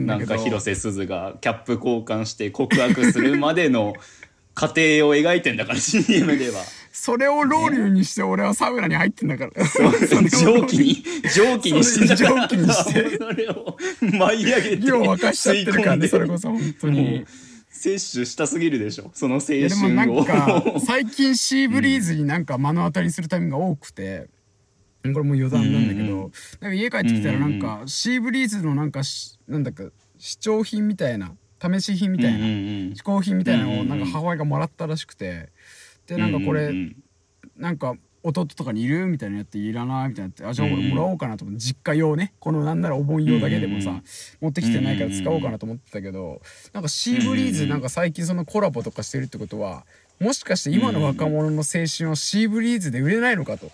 [0.00, 3.92] なんか広瀬すずがキャップ交換して告白するまでの
[4.54, 6.62] 過程を描いてんだから CM では
[6.98, 9.52] それをロウリュにして俺はサウナに入ってんだから。
[10.28, 11.04] 蒸気に
[11.34, 13.18] 蒸気にして蒸気にして。
[13.18, 17.26] それを舞い上げて火を沸かしちゃってるからねそれこそ本当もにう。
[17.70, 19.10] 摂取したすぎるでしょ。
[19.12, 20.22] その青いやでもな春を。
[20.22, 24.28] んか最近シーブリーズになんか目の当たりするタイミングが多くて。
[25.02, 26.22] これも余談なんだけうん。
[26.22, 26.30] うん
[26.60, 29.84] か家帰ってきたらなんかシーブリーズのなんかしなんだか
[30.18, 31.32] 試聴品みたいな
[31.62, 32.48] 試し品みたいなうんうん
[32.88, 32.94] うん。
[32.96, 34.00] 試行品みたいなのをうんうんうんなん。
[34.00, 35.50] か母親がもらったらしくて
[36.06, 36.96] でなんかこれうんうん
[37.56, 42.34] なんか弟とかにいるみたいなやっていらないみたいなってあじゃあ俺もらおうかなと思って実家用ね。
[42.40, 44.02] このなんならお盆用だけでもさ
[44.40, 46.42] 持ってきてないから使おうかなと思ってたけど
[46.72, 49.86] なんかシーブリーズなんか最近そのコラボとかしてるってことは
[50.20, 53.70] もしかして今の若者の青春はシーブリーズで売れないのかと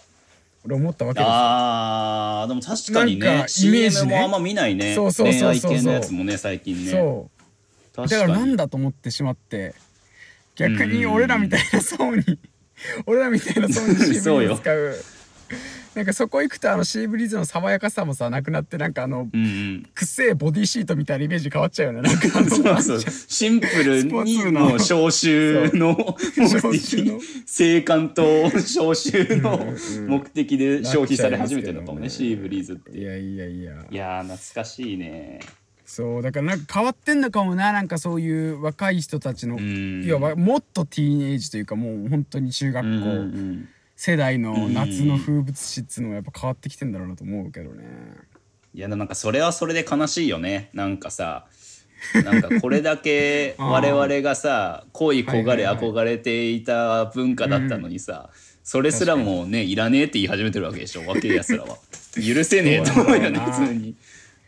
[0.65, 1.33] 俺思ったわけですよ。
[1.35, 4.17] あーでも確かにねなんかイメージね。
[4.17, 4.95] もあんま見ないね。
[4.95, 6.91] そうそうそうそう恋愛系のやつもね最近ね。
[6.93, 7.97] そう。
[7.97, 9.75] 確だからなんだと思ってしまって
[10.57, 12.39] 逆に俺らみたいな層に
[13.07, 14.95] 俺らみたいな層にシーブリーズ使う。
[15.95, 19.91] なんかそこ行くとあのシーブリーズの爽やかさもさなくなってなんかあのうんうん。
[19.95, 22.09] くっせえボディシートみたいなイメージ変わっちゃうよね。
[22.09, 27.21] なんかそうそう シンプルにツの消臭の目的。
[27.45, 29.75] 生還と消臭の
[30.09, 32.09] 目的で消費され始めてるのかもね。
[32.09, 32.99] シーブリーズって。
[32.99, 33.73] いやいやいや。
[33.91, 35.41] いやー懐かしいね
[35.93, 40.03] そうだからなんか変わってんのかもななんかそういう若い人たちのうん。
[40.03, 43.09] いやわもっとティーンエイジというかもう本当に中学校、
[43.95, 47.85] 世代の夏の風物詩っつうのがやっぱ変わってきてんだろうなと思うけどね。
[48.73, 50.71] いやなんかそれはそれで悲しいよね。
[50.73, 51.45] なんかさ
[52.25, 55.93] なんかこれだけ 我々がさ恋焦がれはいはいはい。
[55.93, 58.31] 憧れていた文化だったのにさ、
[58.65, 61.77] それすらもねいらねえって言い始めてるわけでしょ若えやつらは。
[62.15, 63.95] 許せねえと思うよね普通に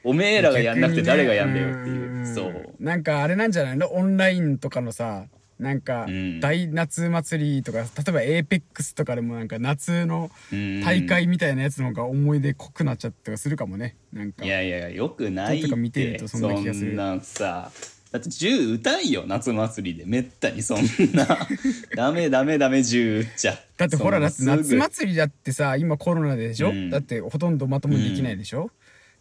[0.05, 2.21] おめえらがやんなくて誰がやんだよっていう。
[2.21, 2.27] ね。
[2.27, 2.75] そう。
[2.79, 3.89] なんかあれなんじゃないの？
[3.93, 5.25] オンラインとかのさ
[5.59, 6.41] なんかうん。
[6.41, 10.83] 大夏祭りとか例えばエーペックスとかでもなんか夏のうん。
[10.83, 13.97] 大会みたいなやつの方が思い出濃くなっちゃったりするかもね。
[14.13, 14.45] なんか。
[14.45, 16.93] いやいやよくないとか見てるとそんな気がする。
[16.93, 17.71] んなさ
[18.13, 20.05] だって銃撃たんよ夏祭りで。
[20.07, 20.79] めったにそん
[21.15, 21.27] な。
[21.97, 23.59] ダメダメダメ銃撃っちゃ。
[23.77, 26.91] だってほらだって夏祭りだってさ今コロナででしょ、うん。
[26.91, 28.71] だってほとんどまともにできないでしょ、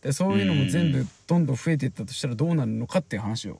[0.03, 3.59] でそういうのも全部どんどん増えていったとしたらどうなるのかっていう話よ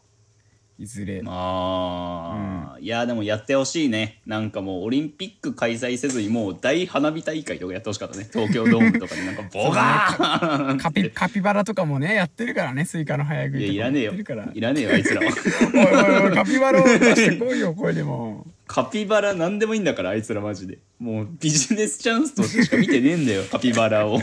[0.80, 4.22] いずれ、ああ、いやでもやってほしいね。
[4.26, 8.28] なんかもうオリンピック開催せずにもう大花火大会とかやってほしかったね。
[8.34, 14.14] 東京ドームとかでなんか ボガーンカピカピバラとかもねやってるからねスイカの早食いやいいらねえよ。
[14.14, 15.28] いらねえよあいつらは。
[15.74, 20.80] おいおいおいカピバラを出してこいよこれでもカピバラなんでもいいんだからあいつらマジで。
[20.98, 24.16] もうビジネスチャンスとしか見てねえんだよ カピバラを。
[24.16, 24.20] 汚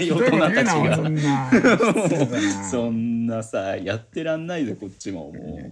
[0.00, 0.96] い大人たちが。
[2.70, 3.42] そんな。
[3.44, 5.30] さやってらんないぞこっちも。
[5.32, 5.70] も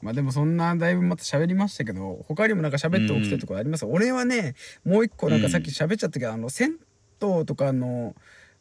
[0.00, 6.76] まあでもそんなだいぶまた喋りましたけど他にもなんか喋っておきたいところあります、俺はねもう一個なんかさっき喋っちゃったけど、あの銭
[7.20, 8.14] 湯とかの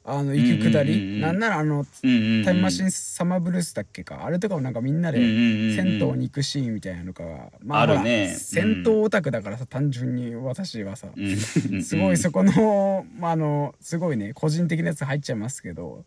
[0.07, 1.21] あの行くくだり、うんうんうんうん。
[1.21, 4.23] なんならあのう、うんうんうん、タイムマシンサマーブルースだっけか？
[4.23, 7.23] あれとかもなんかみんなで銭湯に行くシーンみたいなのか。
[7.23, 8.35] がまあるね。
[8.35, 11.35] 銭湯オタクだからさ単純に私はさ、うん。
[11.81, 16.03] すごいそこの,、まあ、あのすごいね個人的なやつ入っちゃいますけど、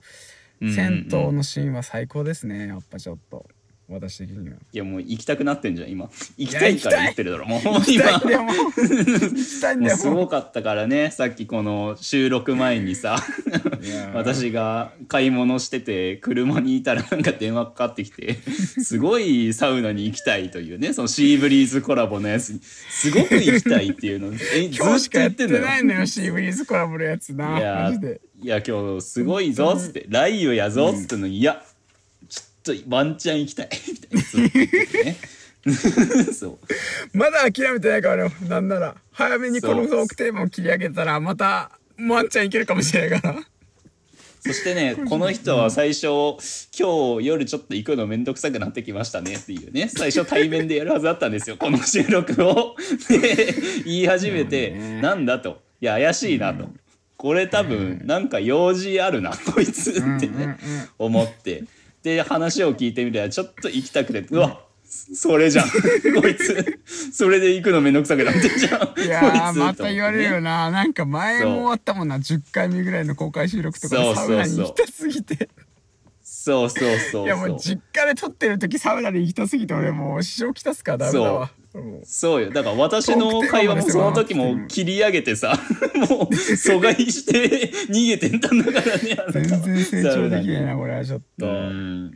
[0.60, 0.74] うんうんうん。
[0.74, 3.46] 銭湯のシーンは最高ですねやっぱちょっと
[3.88, 4.56] 私的には。
[4.72, 6.10] いやもう行きたくなってんじゃん今。
[6.36, 7.46] 行きたいから言ってるだろ。
[7.46, 8.54] もう行きたいんだよ今もう。
[8.56, 9.96] 行きたいんもうだよもう。
[9.96, 11.10] すごかったからね。
[11.10, 13.16] さっきこの収録前にさ。
[14.14, 22.60] 私が買い物してて車にいたらなんか電話かかってきてすごいサウナに行きたいというねそのシーブリーズコラボのやつに。
[22.60, 24.32] すごく行きたいっていうの。
[24.54, 25.64] え ずしかやって言ってんだよ。
[25.64, 27.58] ないのよシーブリーズコラボのやつな。
[27.58, 27.92] いや
[28.40, 31.60] いや今日すごいぞっつって「雷雨やぞ」っつってのに、いや
[32.68, 33.68] ちょっとワンチャン行きたい。
[36.34, 36.58] そう。
[37.16, 43.42] まだ諦めてないからねなんなら早めにこのトークテーマを切り上げたらまたワンチャンいけるかもしれないから。
[44.40, 46.06] そしてねこの人は最初
[46.78, 49.88] 今日夜ちょっと行くのめんどくさくなってきましたねっていうね。
[49.88, 52.76] 最初対面でやるはずだったんですよ この収録を。
[53.08, 53.54] で
[53.84, 55.62] 言い始めてねなんだと。
[55.80, 56.68] いや怪しいなと。
[57.16, 60.56] これ多分なんか用事あるなこいつってね
[60.98, 61.64] 思って
[62.16, 65.68] で話を聞いてみたらちょっと行きたくてうわそれじゃん。
[66.20, 66.80] こいつ
[67.12, 68.80] それで行くのめんどくさくなってんじゃん。
[68.80, 70.70] こいやまた言われるよな。
[70.70, 72.16] なんか前もあったもんな。
[72.16, 74.26] 10回目ぐらいの公開収録とかでそうそうそう。
[74.26, 75.50] サウナに行きたすぎて。
[76.22, 81.40] そうそうそういやもう実家で撮ってる時サウナに行きたすぎて俺もう支障きたすからダメだわ。
[81.40, 81.48] もう
[82.04, 82.50] そうよ。
[82.50, 85.58] だから私の会話もその時も切り上げてさ
[85.94, 89.16] もう阻害して逃げてったんだからね。
[89.32, 92.12] 全然成長できないなこれはちょっうとん。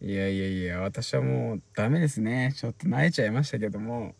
[0.00, 2.52] いやいやいや私はもうダメですね。
[2.56, 4.14] ちょっと慣れちゃいましたけども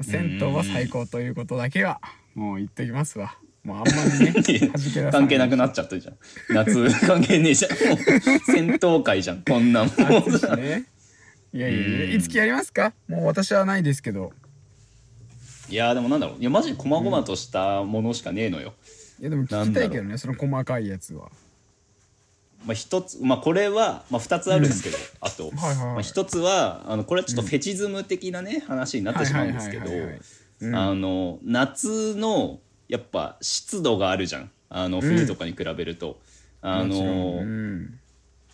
[0.00, 2.00] 銭湯は最高ということだけは
[2.34, 3.36] もう言っときますわ。
[3.62, 4.24] もうあんまり
[4.60, 4.70] ね
[5.10, 6.16] 関係なくなっちゃったじゃん。
[6.52, 7.70] 夏関係ねえじゃん。
[7.72, 7.98] もう
[8.44, 9.42] 戦闘会じゃん。
[9.42, 10.84] こんなんもう暑いしね
[11.54, 12.92] いやいやいやいつきやりますか？
[13.08, 14.32] もう私はないですけど。
[15.68, 16.40] いやでもなんだろう。
[16.40, 18.74] いやマジ細々としたものしかねえのよ、
[19.20, 21.30] いやでも聞きたいけどねその細かいやつは。
[22.66, 25.86] まあ、一つまあこれは、まあ、2つあるんですけど、あと、はいはいはい。
[25.92, 29.86] まあ、一つはあのこれはちょっとフェチズム的なね、話になってしまうんですけど
[30.76, 34.50] あの夏のやっぱ湿度があるじゃん。
[34.70, 36.18] あの冬とかに比べると、
[36.60, 38.00] あの、うん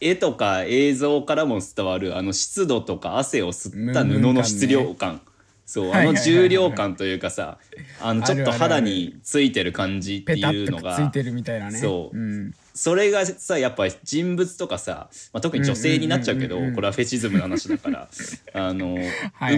[0.00, 5.20] 絵とか映像からも伝わるあの湿度とか汗を吸った布の質量感。
[5.66, 7.58] そうあの重量感というかさ
[8.00, 11.78] あのちょっと肌についてる感じっていうのがッとくっついてるみたいなね。
[11.78, 12.18] そう。
[12.18, 12.54] うん。
[12.74, 18.08] それがさやっぱり人物とかさ、まあ、特に女性になっちゃうけど、これはフェチズムの話だから
[18.52, 18.96] あの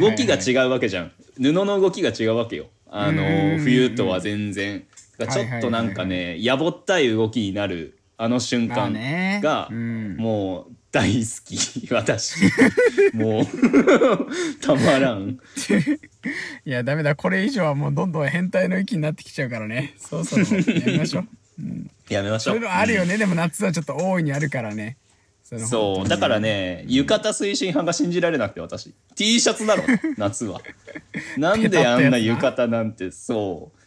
[0.01, 1.13] 動きが違うわけじゃん。
[1.37, 2.67] 布の動きが違うわけよ。
[2.91, 4.85] あの冬とは全然。
[5.19, 9.41] がちょっとなんかねやぼったい動きになるあの瞬まあ間ね。
[9.43, 10.17] がうん。
[10.17, 11.89] もう大好き。
[11.93, 12.37] 私。
[13.15, 13.45] もう
[14.63, 15.39] たまらん。
[16.65, 17.17] いやダメだ。
[17.17, 19.95] これ以上はもうどんどん変態の域になってきちゃうからね。
[19.99, 21.27] そろそろやめましょう。
[22.11, 22.55] やめましょう。
[22.55, 24.99] そういうのあるよね、でも夏はちょっと大いにあるからね。
[25.43, 26.09] そう。
[26.09, 28.95] だからね浴衣推進派が信じられなくて私。
[29.17, 29.83] T シャツだろ。
[30.17, 30.61] 夏は。
[31.37, 33.11] なんであんな浴衣なんて。
[33.11, 33.79] そう。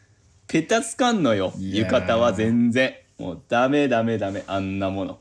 [0.48, 1.54] ペタつかんのよ。
[1.58, 5.20] 浴衣は全然もうダメダメダメあんなもの。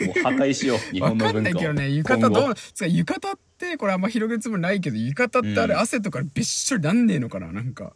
[0.00, 1.52] もう破壊しよう 日わ本の文化を。
[1.52, 5.80] かんないけどね浴衣どうつか浴衣ってこれあんま広げるつもりないけど浴衣ってあれうん。
[5.80, 7.92] 汗とかびっしょりなんねえのかななんか。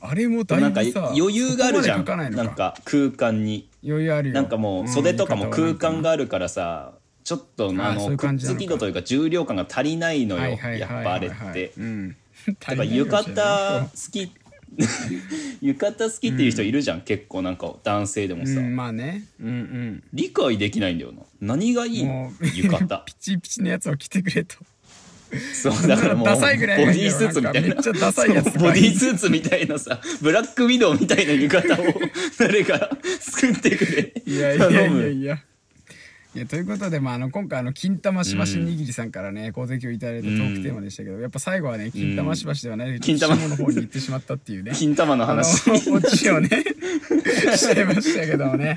[0.00, 2.04] あれもだないんかぶさ余裕があるじゃん。
[2.04, 3.68] なんか空間に。
[3.84, 4.34] 余裕あるよ。
[4.34, 6.92] なんかもう袖とかも空間があるからさ
[7.24, 11.72] ちょっとあのくっつき度というか重量感が足りないのよやっはいぱあれって。
[11.78, 12.16] うん。
[12.60, 14.30] だから浴衣好き
[15.62, 19.24] 浴衣好きっていう人いるじゃん、結構なんか男性でもさ、うんまあね。
[19.40, 21.22] うん理解できないんだよな。
[21.40, 22.86] 何がいい浴衣。
[23.06, 24.56] ピチピチのやつを着てくれと。
[25.52, 27.74] そうだからもうボディースーツみたいな。
[27.74, 32.00] ボディースーツみたいなさブラックウィドウみたいな浴衣を
[32.38, 34.12] 誰か作ってくれ。
[34.24, 35.42] いやいやいやいや
[36.36, 43.34] いやということで、まあ、あの今回あの金玉しばしにぎりさんからねご提供いただいたトークテーマでしたけど、やっぱ最後はね金玉しばしではない金玉。
[43.36, 44.72] 下の方に行ってしまったっていうね。
[44.74, 45.70] 金玉の話。
[45.90, 46.50] オチをね
[47.56, 48.76] しちゃいましたけどもね、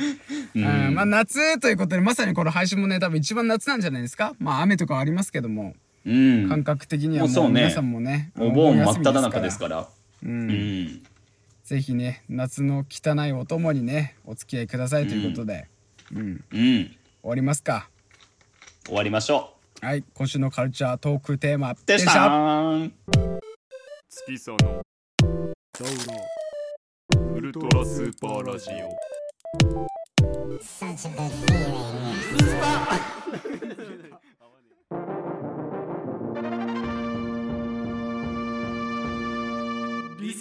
[0.56, 0.64] うん。
[0.96, 4.34] まあ夏ということでまさにこの配信もね多分一番夏なんじゃないですか？
[4.40, 6.48] まあ雨とかはありますけどもうん。
[6.48, 7.50] 感覚的にはもうそうね。
[7.50, 9.86] もう皆さんもねお盆真っ只だ中ですから。
[10.24, 10.50] うん。
[10.50, 11.02] うん。
[11.66, 15.68] ぜひね夏の汚いお供にねお付き合いくださいということで、
[16.16, 17.90] うん、うん終わりますか。
[18.86, 21.72] 終わりましょはい今週のカルチャートークテーマ。
[21.72, 22.12] うでした。
[24.10, 24.84] 月その
[27.36, 28.76] ウルトラスーパーラジオ。
[30.52, 30.60] リ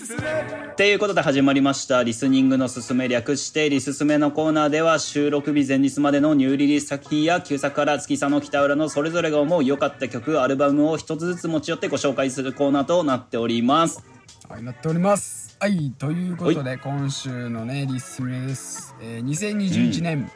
[0.09, 14.03] スネていうことで始まりましたリスニングのすすめ略してリススメのコーナーでは収録日前日までのニューリリース作品や旧作から月佐の北浦のそれぞれが思う良かった曲アルバムを一つずつ持ち寄ってご紹介するコーナーとなっております。
[14.49, 15.59] はい、なっております。
[15.61, 18.94] はい、ということで、今週のね、リスメです。
[19.03, 20.31] えー、2021年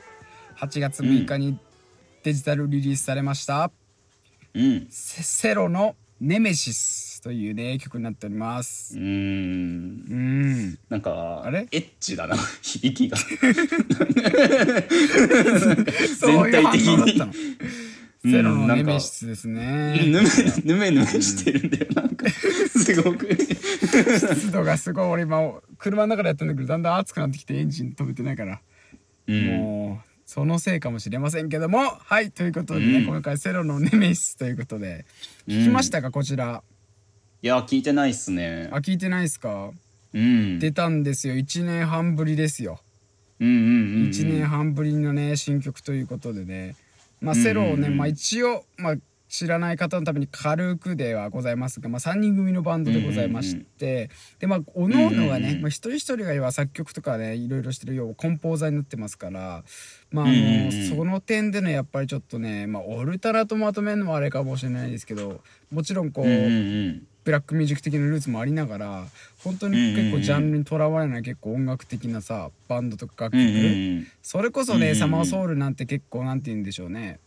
[0.59, 1.59] 8月6日に
[2.23, 3.71] デジタルリリースされました、
[4.53, 4.87] うん。
[4.91, 8.99] セセロのネメシスというね、曲になっております。
[8.99, 9.01] う。
[9.01, 9.05] ーん。
[9.05, 9.07] う
[10.15, 10.77] ん。
[10.89, 11.69] なんかあれ？
[11.71, 12.35] エッチだな。
[12.63, 13.17] 響きが。
[13.17, 13.29] 全
[16.51, 17.33] 体的に反応だったの。
[18.25, 20.01] セロのネメシスですね。
[20.07, 20.25] ぬめ
[20.65, 21.87] ぬめぬめしてるんだよ。
[21.95, 23.29] なんかすごく。
[23.37, 28.61] 湿度がすごい、俺今、車の中でやってんだけど、だんだん暑くなってきてエンジン止めてないから。
[29.29, 29.47] うん。
[29.47, 31.79] もうそのせいかもしれませんけども。
[31.79, 33.07] はいということでね、うん。
[33.07, 35.07] 今回セロのネメシスということで。
[35.47, 36.65] 聞きましたか、こちら
[37.45, 38.69] いや聞いてないっすね。
[38.71, 39.73] あ聞いてないですか、
[40.15, 40.61] うん。
[40.61, 41.35] 出たんですよ。
[41.35, 42.79] 1年半ぶりですよ、
[43.41, 44.11] うんうんうんうん。
[44.11, 46.77] 1年半ぶりのね新曲ということでね。
[47.21, 47.79] まあセロをね、うん。
[47.79, 48.95] うんうんまあ一応まあ
[49.29, 55.63] 知らない方のために軽くではございますが、まあ、3人組のバンドでございまして、でまあおのおのがね、うんうんうん。
[55.63, 59.65] まあ、一人一人が要は作曲とかねいろいろしてる要はコンポーザーになってますから
[60.13, 60.89] まああの、うんうんうん。
[60.97, 65.41] その点でねやっぱりちょっとね、まあ、オルタナとまとめるのもあれかもしれないですけど
[65.73, 66.49] もちろんこう、うんうんう
[66.91, 69.05] んブラックミュージック的なルーツもありながら
[69.45, 77.19] 本当に結構ジャンルにとらわれない結構音楽的なさバンドとか楽曲、それこそね、サマーソウルなんて結構なんて言うんでしょうね。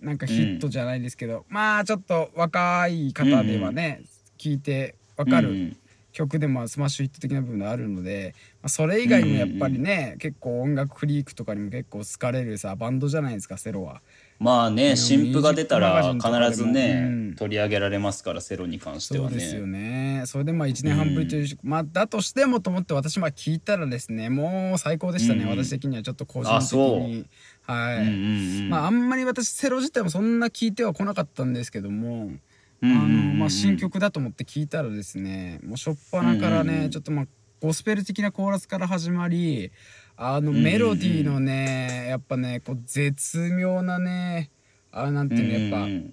[0.00, 4.02] なんかヒットじゃないですけど、まあちょっと若い方ではね、
[4.38, 5.76] 聞いてわかる
[6.12, 14.00] 曲でもスマッシュヒット的な部分があるので、まあ、それ以外にもやっぱりね、結構音楽フリークとかにも結構好かれるさバンドじゃないですか cero は。
[14.38, 17.34] まあね新譜が出たら必ずね、うん。
[17.34, 20.20] 取り上げられますから cero に関してはそうですよね。
[20.20, 25.50] ねそれでまあ1年半ぶりという、まあだとしてもと思って私まあ聞いたらですねもう最高でしたね、うん。
[25.50, 27.26] うん私的にはちょっと個人的に。
[27.62, 28.68] はい、うんうんうん。
[28.70, 32.40] まああんまり私セロ自体もそんな聞いてはこなかったんですけども、うんうん
[32.82, 32.96] うん。
[32.96, 36.90] あのまあ、新曲だと思って聞いたらですねもう初っ端からね、うんうんうん。
[36.90, 37.26] ちょっとまあ
[37.60, 39.72] ゴスペル的なコーラスから始まり
[40.20, 44.50] あのメロディーのねやっぱねこう絶妙なね
[44.90, 46.10] あなんていうのやっ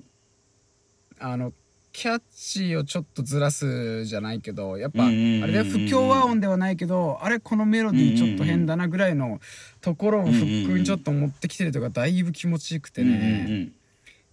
[1.19, 1.53] ぱ、あの
[1.91, 9.39] キャッチーをちょっとずらすじゃないけどやっぱあれで不協和音ではないけどあれこのメロディーちょっと変だなぐらいの
[9.81, 13.69] ところをフックにちょっと持ってきてるとかだいぶ気持ちいいくてね。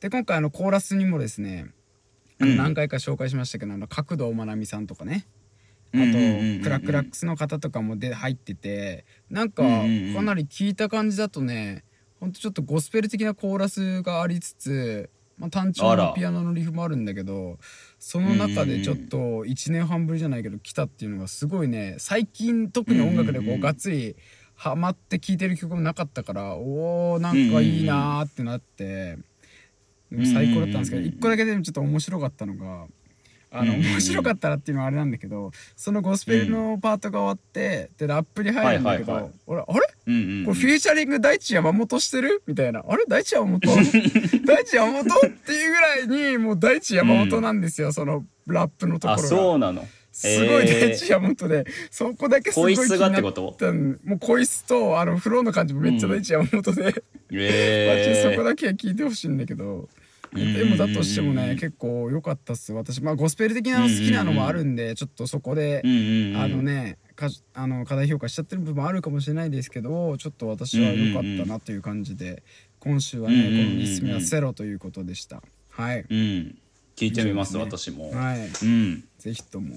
[0.00, 1.68] で今回あのコーラスにもですね
[2.38, 5.24] 何回か紹介しましたけどあの角堂まなみさんとかね
[5.94, 9.68] あとクラクラックスの方とかもで入っててなんかか
[10.22, 11.84] なり聞いた感じだとね
[12.20, 17.58] ほんとちょっとゴスペル的なコーラスがありつつ、まあ、単調なピアノのリフもあるんだけど
[17.98, 24.16] その中でちょっと1年半ぶりじゃないけど来たっていうのがすごいね最近特に音楽でこうがっつり
[24.54, 29.18] ハマって聴いてる曲もなかったからおーなんかいいなーってなって。
[30.26, 32.86] 最高だったんですけどうんうんうん一個だけでもちょっと面白かったのが
[33.52, 33.92] あのうんうんうん。
[33.92, 39.34] 面白かったらっていうのはあれなんだけどそのゴスペルのパートが終わってでラップに入るんだけどはいはいはい。
[39.46, 39.80] 俺あれ？
[40.06, 40.44] うんうんうん。
[40.46, 41.98] これフューチャリング大地山本？
[42.00, 42.82] してるみたいな。
[42.86, 43.04] あれ？
[43.06, 43.60] 大地山本？
[44.46, 45.70] 大地山本っていう
[46.06, 49.28] ぐらいにもう大地山本なんですよ、そのラップのとこあろが。
[49.28, 49.86] そうなの。
[50.12, 59.88] すごい大地山本で、そこだけすごい気になったんもう声質とあのフローの感じもめっちゃ大地山本で、マジでそえこだけは聞いてほしいんだけど、
[60.34, 62.72] うんでもだとしてもね結構良かったっす。
[62.72, 72.42] 私まあゴスペル的なの好きなのもあるんで、ちょっとそこで、うんうんうんあのねかあの過大評価しちゃってる部分もあるかもしれないですけどちょっと私は良かったなという感じで、
[72.78, 73.66] 今週はね、うんうんうんうん。
[73.66, 75.42] このリスメはセロということでした。
[75.70, 76.58] はい、うん
[76.96, 78.10] 聞いてみます以上です私も。
[78.12, 78.48] はい。
[78.62, 79.04] うん。
[79.18, 79.74] ぜひとも。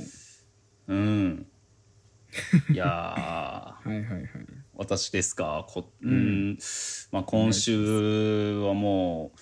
[0.88, 1.46] うん。
[2.72, 2.88] いやー。
[2.90, 4.22] はいはいはい。
[4.76, 5.66] 私ですか？
[5.70, 6.58] こ、うん。
[7.12, 9.40] まあ、今週はもう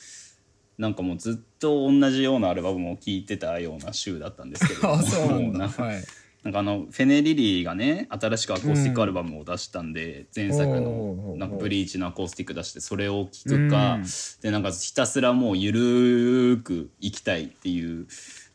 [0.83, 5.59] なんかもうずっと同じようなアルバムを聴いてたような週だったんですけれど そうなんだ。
[5.59, 6.03] なはい
[6.43, 14.05] なんかあのフェネリリーがね新しくアコースティックアルバムを出したんで、前作おのーなんかブリーチのアコースティック出してそれを聴くか、うん。
[14.41, 18.07] でなんかひたすらもうゆるーく生きたいっていう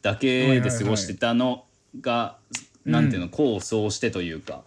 [0.02, 1.64] だけで過ごしてたの
[1.98, 2.36] が、
[2.86, 4.60] いなんていうの功を奏してというか、は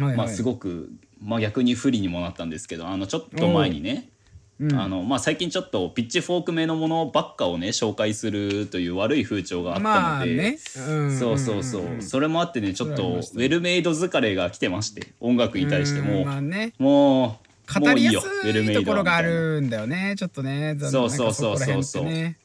[0.00, 0.16] いはい。
[0.16, 0.90] まあすごく、
[1.22, 4.08] まあ、逆に不利にもなったんですけどあのちょっと前にね
[4.60, 4.74] うん。
[4.74, 11.18] あのまあ、最近ちょっとピッチフォーク目のものばっかをね紹介するという悪い風潮があったので、まあね、うん。
[11.18, 11.98] そうそうそう、んん。
[11.98, 16.06] んそれもあってねちょっとウェルメイド疲れが来てまして音楽に対してうん。
[16.06, 16.72] もまあね。
[16.78, 17.40] も
[17.78, 20.14] う語りやすいいよ well-made いところがあるんだよね。
[20.18, 22.41] ちょっとねそうそうそうそうなんかこら辺ってね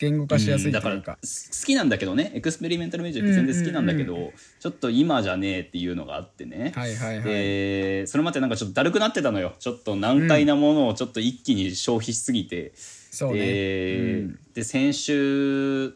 [0.00, 0.88] 言語化しやすいだか。
[0.88, 2.32] らというか、す好きなんだけどね。
[2.34, 7.24] experimental music 全然好きなんだけど、ちょっと今じゃねえっていうのがあってね、はいはいはい。
[7.24, 9.52] でそれまでなんかちょっとだるくなってたのよ。
[9.58, 14.38] ちょっと難解なものをちょっと一気に消費しすぎて、そうね、で,、うん。
[14.54, 15.94] で先週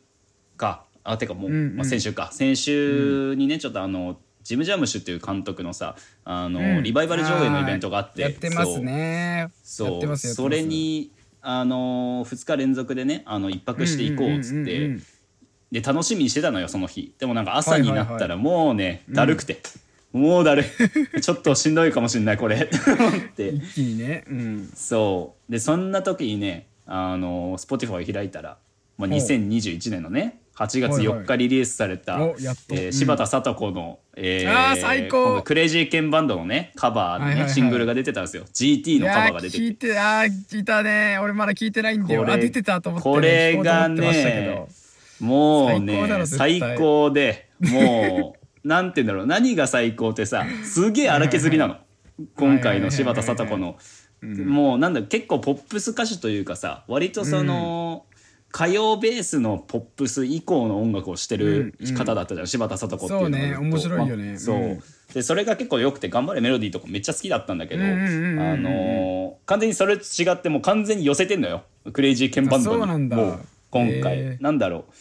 [0.59, 0.85] か。
[1.03, 1.77] あてかもう、うんうん。
[1.77, 2.31] まあ、先週か。
[2.33, 6.83] 先週にねちょっとあのジム・ジャームッシュっていう監督のさあの、うん。
[6.83, 8.23] リバイバル上映のイベントがあって。
[8.23, 9.49] やってますね。
[9.63, 10.17] そう。
[10.17, 11.11] それに
[11.45, 15.03] あの2日連続でねあの一泊していこうっつって、うんうんうんうん
[15.75, 17.13] で楽しみにしてたのよその日。
[17.19, 19.61] でもなんか朝になったらもうね、だるくて、
[20.13, 20.65] もうだるい。
[21.21, 22.57] ちょっとしんどいかもしれないこれ。
[22.59, 23.49] っ て思って。
[23.49, 24.23] 一気にね。
[24.31, 24.71] うん。
[24.73, 25.51] そう。
[25.53, 28.57] でそんな時にねあの Spotify 開いたら、
[28.99, 29.19] まあ、ほう。
[29.19, 31.19] 2021年のね8月はいはい。
[31.21, 32.75] 4日リリースされた、おやっと。
[32.75, 32.79] うん。
[32.79, 35.25] えー柴田聡子の、えあー最高。
[35.27, 37.53] 今度クレイジーケンバンドのねカバーのね、はいはいはい。
[37.53, 38.45] シングルが出てたんですよ。
[38.53, 39.75] GT のカバーが出てて。
[39.75, 41.19] てあー聞いたね。
[41.21, 42.23] 俺まだ聞いてないんだよ。
[42.23, 44.67] これあ出てたと思って、ね、これがね
[45.21, 45.27] ど。
[45.27, 49.27] もうね最高でもう なんて言うんだろう。
[49.27, 51.77] 何が最高ってさすげえ荒削りなの。
[52.37, 53.77] 今回の柴田聡子の。
[54.23, 58.07] もうなんだ結構ポップス歌手というかさ割とその、
[58.55, 64.25] 歌謡ベースのポップス以降の音楽をしてる方だったじゃん、柴田聡子っていうそうね面白いよね。
[64.31, 64.83] まあそう、うん
[65.13, 68.41] でそれが結構良くて「頑張れメロディー」とかめっちゃ好きだったんだけど、うんうんうんうんうん。
[68.41, 71.65] あのー完全にそれと違ってもう完全に寄せてんのよ。
[71.93, 73.09] クレイジーケンバンドに。
[73.09, 73.41] もう
[73.71, 74.43] 今回、へー。
[74.43, 74.93] なんだろう。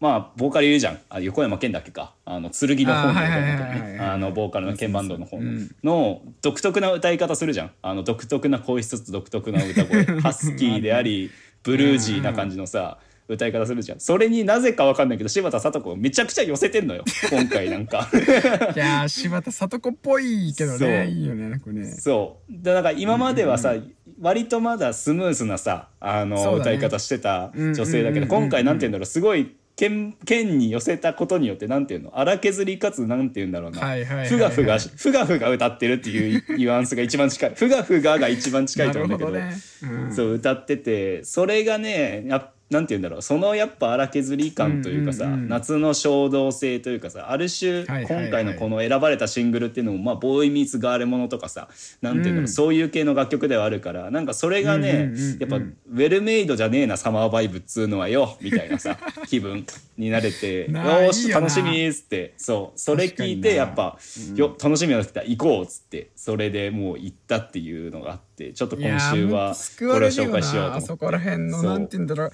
[0.00, 0.98] まあボーカルいるじゃん。
[1.08, 2.12] あ横山健だっけか。
[2.24, 5.70] あの剣の方のあーはいはいはいはいはいあのボーカルの鍵盤ドの方うん。
[5.84, 7.70] の独特な歌い方するじゃん。
[7.82, 10.04] あの独特な声質と独特な歌声。
[10.20, 11.30] ハスキーであり
[11.62, 12.98] ブルージーな感じのさ
[13.28, 14.00] 歌い方するじゃん。
[14.00, 17.04] それになぜかわかんないけど柴田聡子めちゃくちゃ寄せてんのよ。
[17.30, 18.08] 今回なんか。
[18.74, 20.88] いやー柴田聡子っぽいけどそう。
[20.88, 21.86] ねいいよねなんかね。
[21.86, 22.52] そう。
[22.52, 23.74] でなんか今まではさ、
[24.20, 26.58] 割とまだスムースなさあの、ね。
[26.58, 28.22] 歌い方してた女性だけどうんうんうん。
[28.22, 32.18] うん今回なんて言うんだろうすごい剣剣に寄せたことによってなんていうの？
[32.18, 33.80] 荒削りかつなんて言うんだろうな、
[34.26, 37.54] ふがふがふがふが歌ってるっていうニュアンスが一番近い。
[37.54, 39.54] ふがふがが一番近いと思うんだけどね。
[39.82, 40.14] うん。
[40.14, 43.22] そう歌っててそれがねやっなんて言うんだろう。
[43.22, 48.24] そのやっぱ荒削り感というかさ、うんうんうん夏の衝動性というかさある種はいはいはい。
[48.24, 51.68] 今回のこの選ばれたシングルっていうのも、まあ、ボーイミーツガーレモノとかさ
[52.00, 52.48] なんていうんだろう、うん。
[52.48, 55.38] そういう系の楽曲ではあるからなんかそれがね、うんうんうんうん。
[55.40, 58.96] やっぱウェルメイドじゃねえなサマーバイブっつうのはよみたいなさ
[59.28, 59.66] 気分
[59.98, 63.98] になれて「よし楽しみ」っつってそうそれ聞いてやっぱ
[64.34, 70.86] 「よ楽しみになった行こう」っつってそれでもう行ったっていうのがあってちょっと今週は救これを紹介しようと思って。
[70.86, 72.32] そこら辺のなんて言うんだろう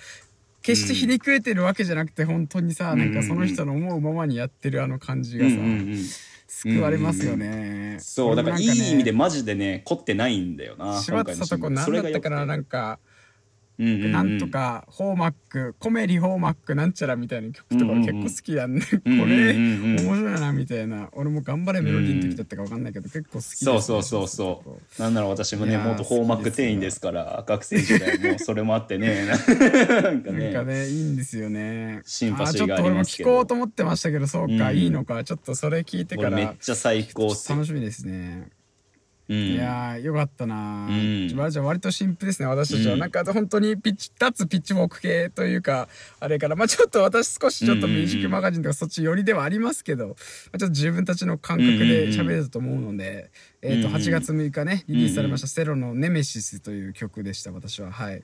[0.69, 5.99] 決してひねくれてるわけじゃなくて本当にさなんかその人の思うままにやってるあの感じがさうんうんうん。
[6.51, 7.99] 救われますよね。
[8.01, 12.99] そうだからいい意味でマジでね凝ってないんだよな柴田聡子なんだったかななんか
[13.79, 21.09] なんとかホーマックコメリホーマックなんちゃらみたいな曲とか俺結構好きなんでこれうん面白いなみたいな。
[21.13, 25.03] 俺も頑張れメロディーの時だったか分かんないけど結構好きそうそうそうそう。
[25.03, 29.27] なんなら私もね元ホーマック店員ですから学生時代もうそれもあってね。
[29.27, 29.55] なんか
[30.03, 32.01] なんかねねいいんですよね。
[32.05, 34.77] シンパシーがああちょっと俺もりますけど聞こうと思ってましたけどそうか、うん。
[34.77, 35.23] いいのか。
[35.25, 37.57] ちょっとそれ聞いてか俺めっらちゃ最高っすよ。
[37.57, 38.49] 楽しみですね、
[39.29, 39.37] うん。
[39.37, 40.87] いやーよかったな。
[40.87, 40.93] うん。
[40.93, 42.99] ー、まあじゃあ割とシンプルですね私たちは、うん。
[42.99, 45.89] なんか本当にピッチ脱ピッチフォーク系というか
[46.21, 50.15] あれからまあちょっと私少しちょっとミュージックマガジンとかそっち寄りではありますけど、ま
[50.55, 53.31] あ、ちょっと自分たちの感覚で喋れたと思うので、
[53.63, 54.01] えっ、とうんうん。
[54.01, 57.93] 8月6日ねリリースされました「セロのネメシス」という曲でした私は。
[57.93, 58.23] はい。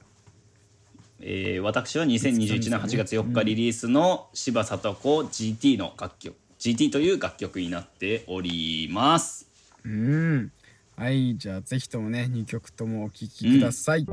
[1.21, 9.49] えー私は2021年8月4日リリースの柴聡子 GT の楽曲 GT という楽曲になっております
[9.85, 10.53] うん
[10.97, 14.07] はいじゃあぜひともね2曲ともお聴きください、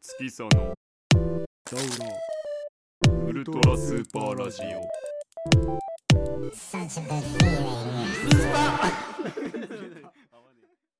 [0.00, 0.74] 月そのダウ
[3.14, 4.66] ロウルトラスーパーラジオ。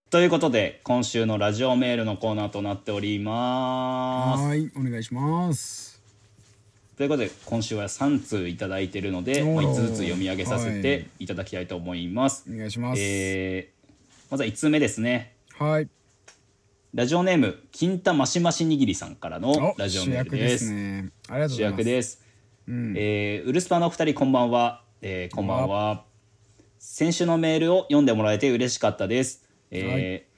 [0.09, 4.45] ということで今週のラジオメールのコーナーとなっております。
[4.45, 6.01] はいお願いします。
[6.97, 10.83] ということで今週は3通いただいているので、まあ、おー5つずつ読み上げさせはい。
[10.83, 13.76] ていただきたいと思います、お願いします、えー
[14.31, 15.37] まずは1通目ですね。
[15.59, 15.89] はい。
[16.95, 20.67] ラジオネーム金太マシマシにぎりさんからのおラジオ主役でメールです。
[20.67, 21.11] すね。
[21.29, 21.81] ありがとうご主ざいます。
[21.81, 22.25] 役です、
[22.67, 22.95] うん。
[22.97, 26.05] えーウルスパのお二人こんばんは、えーこんばんは。
[26.79, 30.37] 先週のメールを読んでもらえて嬉しかったです、えー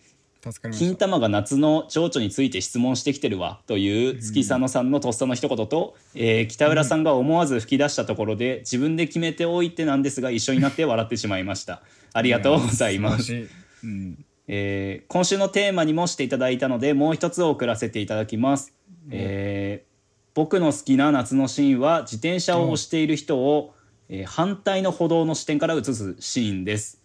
[0.53, 0.87] 助かりました。
[0.87, 3.61] 金玉が夏の蝶々について質問してきてるわ。
[3.67, 11.83] という月佐野さんのとっさの一言と、えー北浦さんが思わず吹き出したところで自分で決めておいてなんですが一緒になって笑ってしまいました。
[12.13, 13.49] ありがとうございます
[13.83, 14.25] うん。
[14.47, 18.73] えー今週のテーマにもしていただいたのでもう一つ送らせていただきます、
[19.11, 19.89] えー
[20.35, 23.75] 僕の好きな夏のシーンは自転車を押している人を、
[24.09, 27.03] えー反対の歩道の視点から映すシーンです。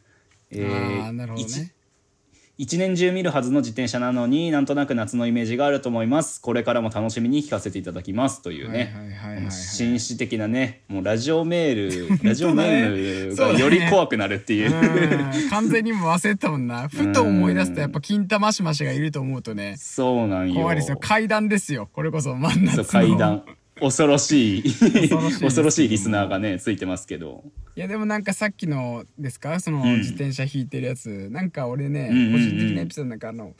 [0.51, 1.73] えああなるほど一ね
[2.55, 6.39] 一年中見るはずの自転車なのになんとなく夏のイメージがあると思います。
[6.39, 8.43] これからも楽しみに聞かせていただきます。
[8.43, 8.93] というね、
[9.49, 14.71] 紳士的なねもうラジオメール ラジオメールがより怖くなるっていう。
[14.71, 15.49] うん。
[15.49, 16.87] 完全にもう忘れてたもんな。
[16.87, 19.73] ふと思い出すとやっぱ金玉しましがいると思うとね。
[19.79, 20.61] そうなんよ。
[20.61, 20.97] 怖いですよ。
[20.97, 21.89] 階段ですよ。
[21.91, 22.35] これこそ。
[22.35, 23.43] 真ん中階段
[23.83, 24.63] 恐ろしい。
[24.63, 27.43] 恐ろしいです恐ろしいリスナーがねついてますけど。
[27.75, 29.59] いやでもなんかさっきのですか？
[29.59, 29.97] そのん。
[29.97, 33.53] 自転車引いてるやつ、なんか俺ね、うんうんうん個人的なエピソードなんかあの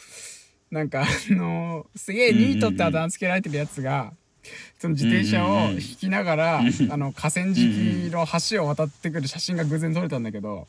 [0.72, 4.14] なんかあのすげえニートってあだ名つけられてるやつが
[4.80, 10.68] その自転車を引きながら、あの河川敷の橋を渡ってくる写真が偶然撮れたんだけど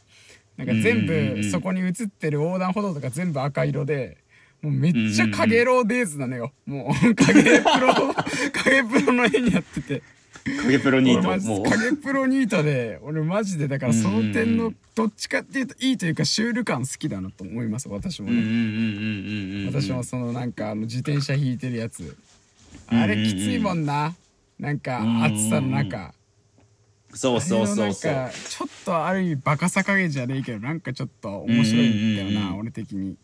[0.57, 1.42] なんか全うんうんうんうん。
[1.42, 4.18] 部そこに写ってる横断歩道とか全部赤色で。
[4.64, 6.50] もうめっちゃ影ローデーズなのよ。
[6.64, 8.14] もう影プロ、
[8.64, 10.02] 影プロの絵になってて。
[10.62, 11.62] 影プロニートもう。
[11.64, 22.16] 影プロニートで俺マジでだからその点のどっちかっていうといいというかシュール感好きだなと思います私もね、私もそのなんかあの自転車引いてるやつ。
[22.86, 24.14] あれきついもんな。
[24.58, 26.14] なんか暑さの中。
[27.12, 28.12] そうそうそうそう。
[28.12, 33.16] なんかちょっとある意味バカさ加減じゃねえけどなんかちょっと面白いんだよな、俺的に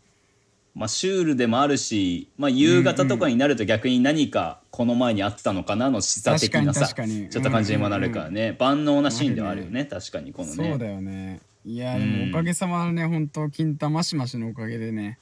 [0.73, 9.85] まあ、シュールでもあるし、まあ、夕方とかになると逆に何かこの前にあったのかなの示唆的なさちょっと感じにもなるからね、万能なシーンではあるよね。
[9.85, 10.69] 確かにこのね。
[10.69, 11.41] そうだよね。
[11.63, 15.19] いやでもおかげさまでね本当金玉しましのおかげでね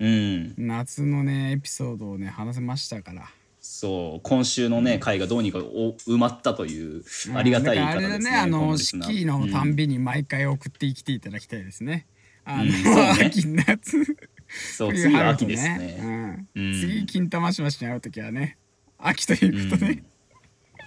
[0.00, 0.54] うん。
[0.56, 3.30] 夏のねエピソードをね話せましたから。
[3.60, 4.20] そう。
[4.22, 9.10] 今週のね回がどうにかお埋まったというありがたい方だからあれだねあですねこのリスナー。
[9.10, 12.06] 四季のたんびに毎回送ってきていただきたいですね、
[12.44, 12.68] あの、うん。
[12.68, 13.16] ね。
[13.26, 14.16] 秋夏
[14.76, 15.98] そう冬次は秋春とですね。
[16.00, 16.48] うん。
[16.54, 16.74] うん。
[16.74, 18.58] 次金玉しましに会う時はね
[18.98, 20.02] 秋ということで、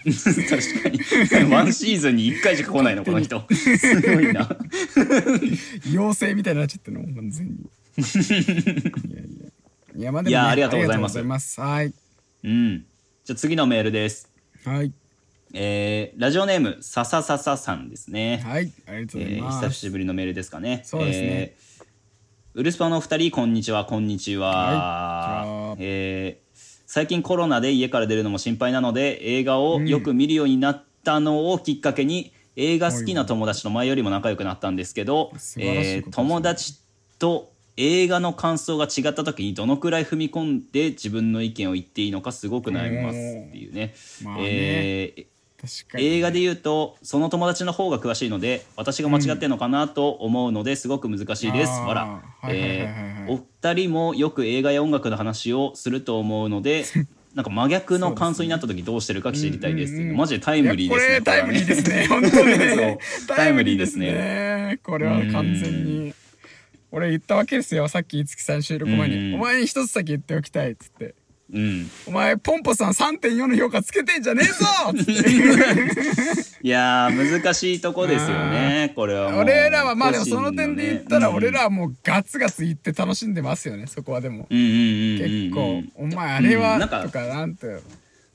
[0.05, 0.99] 確かに。
[1.53, 3.45] ワンシーズンに1回しか来ないのこの人。
[3.53, 4.49] すごいな。
[5.85, 7.53] 妖精みたいになっちゃってるの完全に。
[7.99, 9.49] いやいや。
[9.95, 11.19] いやまあでもねいやありがとうございます。
[11.19, 11.61] ありがとうございます。
[11.61, 11.93] はい。
[12.43, 12.85] うん。
[13.25, 14.29] じゃあ次のメールです。
[14.63, 14.93] はい。
[15.53, 18.41] えーラジオネームさささささんですね。
[18.45, 20.81] はいありがとうござえーいます、久しぶりのメールですかね。
[20.85, 21.27] そうですね。
[21.27, 21.68] えー
[22.59, 24.49] ウルスパのお二人こんにちはこんにちは。
[24.49, 36.81] はいえー最近コロナで家から出るのも心配なので映画をよく見るようになったのをきっかけに、映画好きな友達と前よりも仲良くなったんですけど、素晴らしいえー友達
[37.17, 43.93] と映画の感想が違った時にどのくらい踏み込んで自分の意見を言っていいのかすごく悩みますっていうね。
[44.21, 45.13] まあね
[45.97, 51.71] 映画で言うとその友達の方が詳しいので私が間違ってるのかなと思うのですごく難しいです。
[51.71, 51.85] あー。
[51.85, 56.85] わら、えーお二人もよく映画や音楽の話をすると思うので
[57.35, 59.93] なんか真逆の感想になった時どうしてるか知りたいです。
[59.93, 60.17] っていううんうんうん。
[60.17, 61.21] マジでタイムリーですね。
[61.21, 62.07] タイムリーですね。
[62.07, 62.97] 本当ね
[63.27, 64.13] タイムリーですね。
[64.13, 64.79] ね。
[64.81, 66.13] これは完全に。
[66.91, 69.29] 俺言ったわけですよさっき五木さん収録前うん。
[69.31, 71.13] に「お前に一つだけ言っておきたい」っつって
[71.51, 74.65] うん、「お前ポンポさん3.4の評価つけてんじゃねえぞ!」
[76.61, 79.41] いやー難しいとこですよねこれはもう。
[79.41, 84.47] 俺らはまあでもその点で言ったらね俺らはもうガツガツ言って楽しんでますよねそこはでも。
[84.49, 85.49] うんうんうんうんうん。
[85.49, 87.67] 結構「お前あれは」とかなんて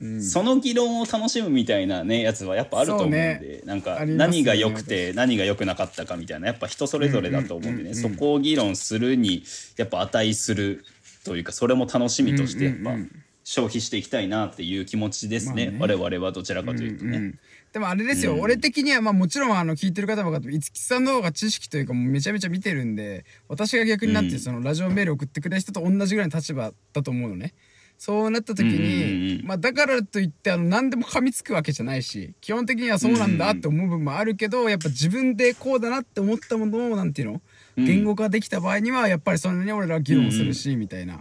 [0.01, 0.21] うん。
[0.21, 3.61] その議論を楽しむみたいなねやつはやっぱあると思うんで、ね。
[3.63, 9.43] なんか何が良くて何が良くなかったかみたいなやっぱ人それぞれだと思うんでね、そこを議論するに
[9.77, 10.83] やっぱ値する
[11.25, 13.01] というかそれも楽しみとしてやっぱうんうん。
[13.01, 15.93] うん消費していきたいなっていう気持ちですね,、まあね。
[15.93, 17.17] 我々はどちらかというとね。
[17.17, 17.39] うん
[17.73, 24.29] でもあれですよ、俺的にはまあもちろんあの聞いてる方も分かって五木さんの方が知識というかもうめちゃめちゃ見てるんで私が逆になっうん。
[24.31, 27.53] てそのラジオメール送ってくれた人と同じぐらいの立場だと思うのね。
[27.99, 29.45] そうなった時うんうんに、うん。
[29.45, 37.41] まあだからといってあの何でも噛みつくわけじゃないし基本的にはそうなんだって思う部分もあるけどやっぱ自分でこうだなって思ったものをなんていうのうん
[37.77, 41.15] 言語化できた場合にはやっぱりそれに俺らは議論するしみたいな。
[41.15, 41.19] っ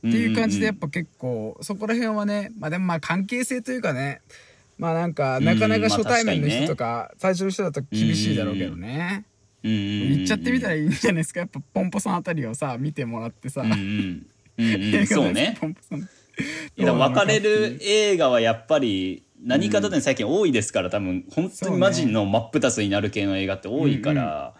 [0.00, 4.20] ていう感じでやっぱ結構そこら辺はねまあでもまあ関係性というかね
[4.78, 9.24] まあなんかなかなか初対面の人とか最初の人だと厳しいだろうけどね。
[9.62, 11.40] 言っちゃってみたらいいいんじゃないですか。
[11.40, 13.62] やっぱポンポさんあたりをさ見てもらってさ。
[13.62, 13.76] うんうん。
[13.78, 14.26] うん
[14.58, 14.94] うん。
[14.94, 15.58] う んそうね。
[16.78, 24.54] 別れる映画はやっぱり何かとで最近多いですから多分本当にマジの真っ二つになる系の映画って多いから、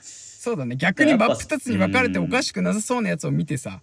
[0.46, 0.76] そうだね。
[0.76, 3.80] 逆に真っ二つに分かれておかしくなさそうなやつを見てさ。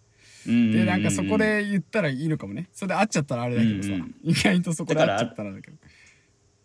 [0.47, 0.71] うん。
[0.71, 2.69] でなんかそこで言ったらいいのかもね。
[2.71, 3.89] それで会っちゃったらあれだけどさ。
[3.89, 3.95] うん。
[3.95, 5.77] うん意外とそこで会っちゃったらだけど。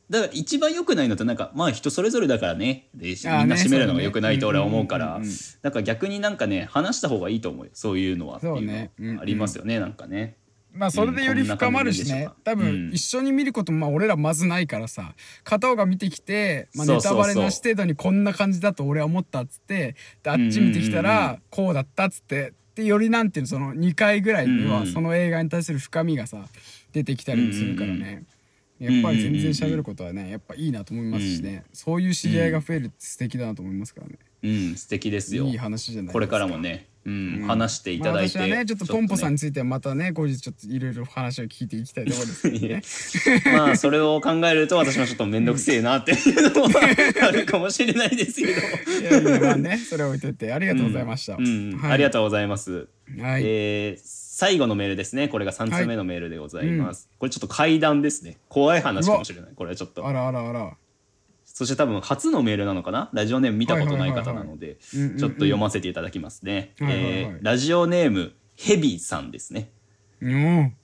[0.08, 2.86] だから一番良くないのってなんかまあ人それぞれだからね。
[2.94, 5.06] でみんな締めるのが良くないと俺は思うから。
[5.06, 5.30] そうだね。
[5.64, 7.72] うんから逆になんかね話した方がいいと思うよ。
[7.74, 8.92] そういうのはっていうのはそうね。
[9.00, 9.20] うんうん。
[9.20, 10.36] ありますよねなんかね
[10.78, 15.14] まあそれでより深まるしね、多分一緒に見ることもまあ俺らまずないからさ。
[15.44, 22.52] 片方が見てきて、まあ、ネタバレなし程度にこんな感じだと俺は思ったっつってであっち見てきたらこうだったっつって。
[22.74, 26.44] でよりなんていうのその2回ぐらいではその映画に対する深みがさ
[26.92, 28.22] 出てきたりするからね。
[28.78, 34.18] やっぱり全然喋ることはねやっぱいいなと思いますしね、そういう知り合いが増えるって素敵だなと思いますからね。
[34.44, 34.76] うん。
[34.76, 35.46] 素敵ですよ。
[35.46, 43.42] いい話じゃないこれからもね、うん、話していただいて、まあ、私はねちょっとポンポさんについてはまたね後日ちょっといろいろ話を聞いていきたいところですね。
[43.50, 46.78] まあそれを考えると私もちょっと面倒くせえなっていうのも
[47.22, 48.52] あるかもしれないですけど。
[48.52, 51.46] いやいやまあねそれを置いといてありがとうございました、うん。
[51.46, 51.78] うん。
[51.78, 52.88] はい、ありがとうございます、
[53.18, 55.28] はい、えー、最後のメールですね。
[55.28, 57.12] これが3つ目のメールでございます、はい。
[57.12, 58.36] うん、これちょっと階段ですね。
[58.48, 59.50] 怖い話かもしれない。
[59.54, 60.06] これはちょっと。
[60.06, 60.76] あらあらあら
[61.58, 63.10] そして多分初のメールなのかな？
[63.12, 69.70] ラジオネーム見たことない方なのでちょっと読ませていただきますね、えラジオネームヘビさんですね。
[70.20, 70.76] うん。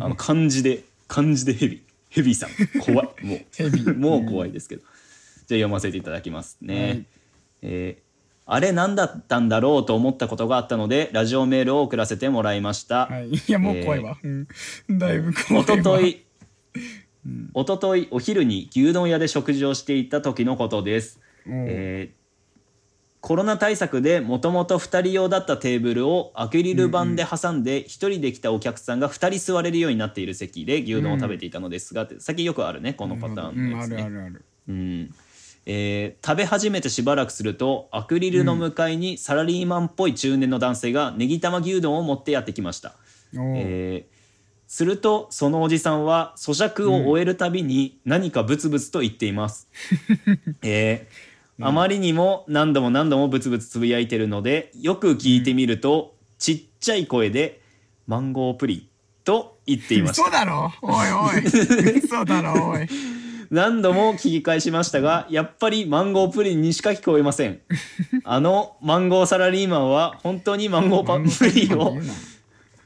[0.00, 1.82] あの漢字で漢字でヘビ。
[2.10, 2.50] ヘビさん。
[2.80, 3.08] 怖い。
[3.24, 3.94] もう。
[3.94, 4.82] もう怖いですけど。
[5.46, 7.06] じゃあ読ませていただきますね、はい、
[7.62, 8.02] えー、
[8.46, 14.46] あれ何だったんだろうと思ったことがあったのでラジオメールを送らせてもらいました、はい、いやもう怖いわ、えー、
[14.88, 15.74] うん、だいぶ怖いわ。
[15.74, 16.24] おととい
[17.54, 34.02] 一昨日お昼に牛丼屋で食事をしていた時のことです、えー、コロナ対策でもともと2人用だったテーブルをアクリル板で挟んで1人で来たお客さんが2人座れるようになっている席で牛丼を食べていたのですが、うん、最よくあるねこのパターンのやつね。
[34.68, 35.14] うん
[35.66, 42.94] えー、食べ始めてしばらくするとアクリルの向かいにサラリーマンっぽい中年の男性がネギ玉牛丼を持ってやってきました。
[43.34, 44.13] えー
[44.74, 49.68] するとそのおじさんは咀嚼を終えるたびに何かブツブツと言っています。
[50.62, 57.60] えー、あまりにも何度も何度もブツブツつぶやいてるのでよく聞いてみると、ちっちゃい声で
[58.08, 58.82] 「マンゴープリン」
[59.22, 60.24] と言っていました。
[60.24, 60.72] そうだろ？
[60.82, 60.94] おい
[61.36, 62.88] おいそうだろおい。
[63.52, 67.60] 何度も聞き返しましたがやっぱりマンゴープリンにしか聞こえません
[68.24, 71.96] あのマンゴーサラリーマンは本当にマンゴーパンプリンを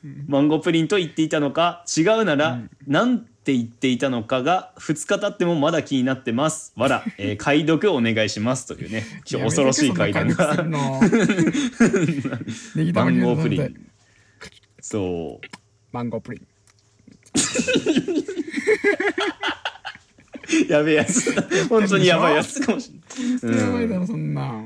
[0.03, 6.72] マンゴープリンと言っていたのか違うなら何て言っていたのかが2日経ってもまだ気になってます。
[6.76, 8.66] わら、えー、 解読お願いします。
[8.66, 13.90] というね恐ろしい階段がマンゴープリン。
[14.80, 15.46] そう。
[15.92, 16.46] マンゴープリン。
[20.68, 21.32] やべえやつ。
[21.68, 22.90] 本当にやばいやつかもし
[23.42, 24.64] れない、やばいだろそんな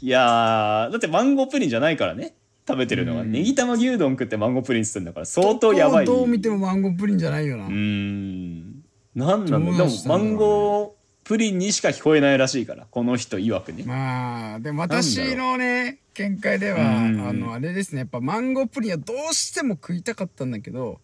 [0.00, 2.34] いやだってマンゴープリンじゃないからね
[2.66, 6.06] 食べてるのが、ネギ玉牛丼食ってマンゴープリンするんだから相当やばい。
[6.06, 7.66] どう見てもマンゴープリンじゃないよな。
[7.66, 8.82] うん。
[9.14, 13.84] なんなんだでもマンゴープリンにしか聞こえないらしいからこの人曰くね。
[13.84, 18.00] まあでも私のね見解ではあのあれですね。
[18.00, 21.00] やっぱマンゴープリンはどうしても食いたかったんだけど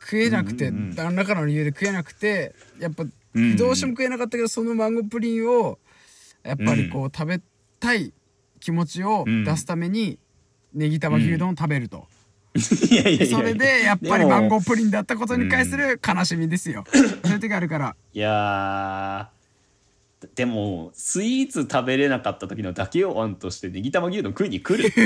[0.00, 3.10] 食えなくて、何らかの理由で食えなくてやっぱど
[3.70, 5.78] うしても食えなかったけどそのマンゴープリンを
[6.42, 7.40] やっぱりこう食べ
[7.80, 8.12] たい
[8.60, 10.18] 気持ちを出すために
[10.74, 12.06] ネギ玉牛丼を食べると。
[12.90, 16.84] いやいやそれでやっぱりマンゴープリンだったことに対する悲しみですよ。
[16.92, 17.96] そういう時あるから。
[18.12, 19.30] いや
[20.34, 24.88] でもスイーツ食べれなかった時の妥協案としてネギ玉牛丼食いに来る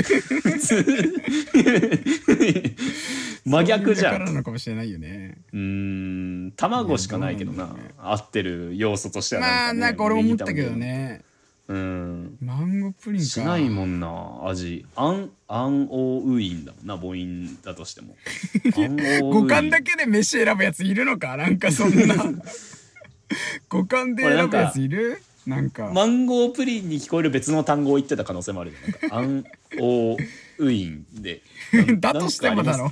[3.45, 4.25] 真逆じゃん。
[4.25, 5.37] なのかもしれないよね。
[5.53, 11.21] うん卵しかないけどな、ね、合ってる要素としてはなんか、ね、まあなんか俺も思ったけどね。
[11.67, 12.37] うん。
[12.41, 13.25] マンゴープリンか。
[13.27, 14.09] しないもんな
[14.45, 14.85] 味。
[14.95, 18.15] アンアンオウインだもんな母音だとしても。
[19.31, 21.35] 五感だけで飯選ぶやついるのか？
[21.37, 22.15] なんかそんな。
[23.69, 25.21] 五感で選ぶやついる？
[25.45, 25.91] なんか。
[25.93, 28.77] マンゴープリンに聞こえる別の単語を言ってた可能性もあるよ。
[28.81, 29.45] なんかアン
[29.81, 30.17] オ
[30.59, 31.41] ウインで。
[31.99, 32.91] だとしてもだろ。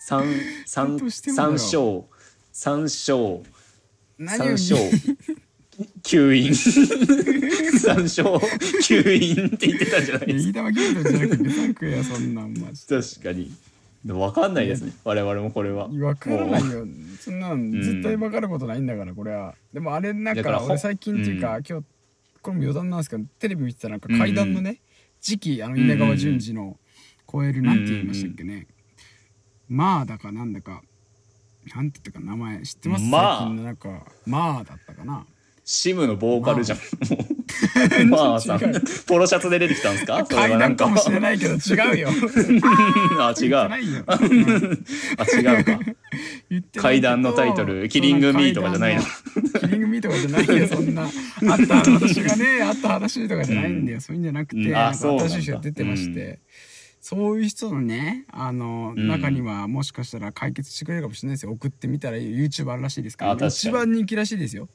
[0.00, 0.24] 三
[0.66, 2.08] 三三章。
[2.52, 3.42] 三章。
[4.18, 4.76] 三章
[6.02, 6.54] 吸引
[7.80, 8.38] 山椒
[8.80, 10.62] 吸引って言ってたじゃないですか。
[10.62, 13.50] 飯玉じゃなくて別食えやそんなんマジ確かに。
[14.04, 15.88] 分かんないですね、我々もこれは。
[15.88, 16.86] 分からないよ。
[17.20, 19.54] そんなん絶対分かることないんだから、これは。
[19.74, 21.84] でもあれなんか俺最近っていうか、今日
[22.42, 24.80] これも余談なんですけどテレビ見てたらなんか階段のね、
[25.20, 26.78] 次期あの稲川淳二の
[27.30, 28.66] 超えるなんて言いましたっけね。
[29.68, 30.82] まあだかなんだか
[31.74, 35.26] なんて言ったか名前知ってます、まあ、最近のなんかまあだったかな。
[35.72, 38.08] シムのボーカルじゃん。
[38.10, 38.60] まあさん、
[39.06, 40.24] ポロシャツで出てきたんですか？
[40.28, 42.08] 階段かもしれないけど違うよ。
[43.20, 43.56] あ、違う。
[43.56, 44.00] あ、違
[45.60, 45.78] うか。
[46.76, 49.02] 階段のタイトル、キリングミーとかじゃないの。
[49.60, 51.02] キリングミーとかじゃないよ、そんな。
[51.02, 51.10] あっ
[51.68, 54.00] た私がね、あった話とかじゃないんだよ。
[54.00, 56.40] そういうんじゃなくて、新しい人が出てまして。
[57.00, 64.68] そういう人のねあの、うん中にはもしかしたら解決してくれるかもしれないですよ送ってみたら YouTube あるらしいですから、一番人気らしいですよ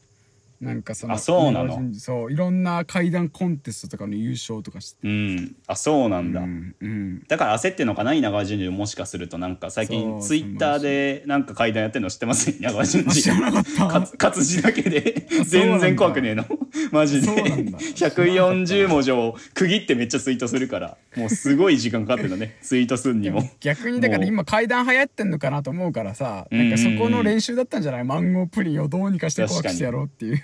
[0.61, 1.93] なんかそのあそうなの。
[1.93, 4.99] そういろんな階段コンテストとかの優勝とかして。
[5.07, 5.55] うん。
[5.67, 7.23] あそうなんだ、うんうん。
[7.27, 9.37] だから焦ってんのかな稲川淳二もしかすると。
[9.37, 12.51] なんか最近ツイッターでなんか階段やってるの知ってます？
[12.57, 13.09] 稲川淳二。
[13.09, 13.87] あ知らなかった。
[13.87, 15.27] 活活字だけで。
[15.45, 16.45] 全然怖くねえの？
[16.91, 17.27] マジで。
[17.27, 17.77] そうなんだ。
[17.95, 22.57] 140文字を区切ってめっちゃツイートするからもうすごい時間かかってるのね。
[22.63, 23.41] ツイートするにも。
[23.59, 28.03] 逆にだから今階段流行ってんのかなと思うからさなんかそこの練習だったんじゃない？
[28.03, 30.41] マンゴープリンをどうにかして怖くしてやろうっていう。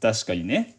[0.00, 0.76] 確かにね。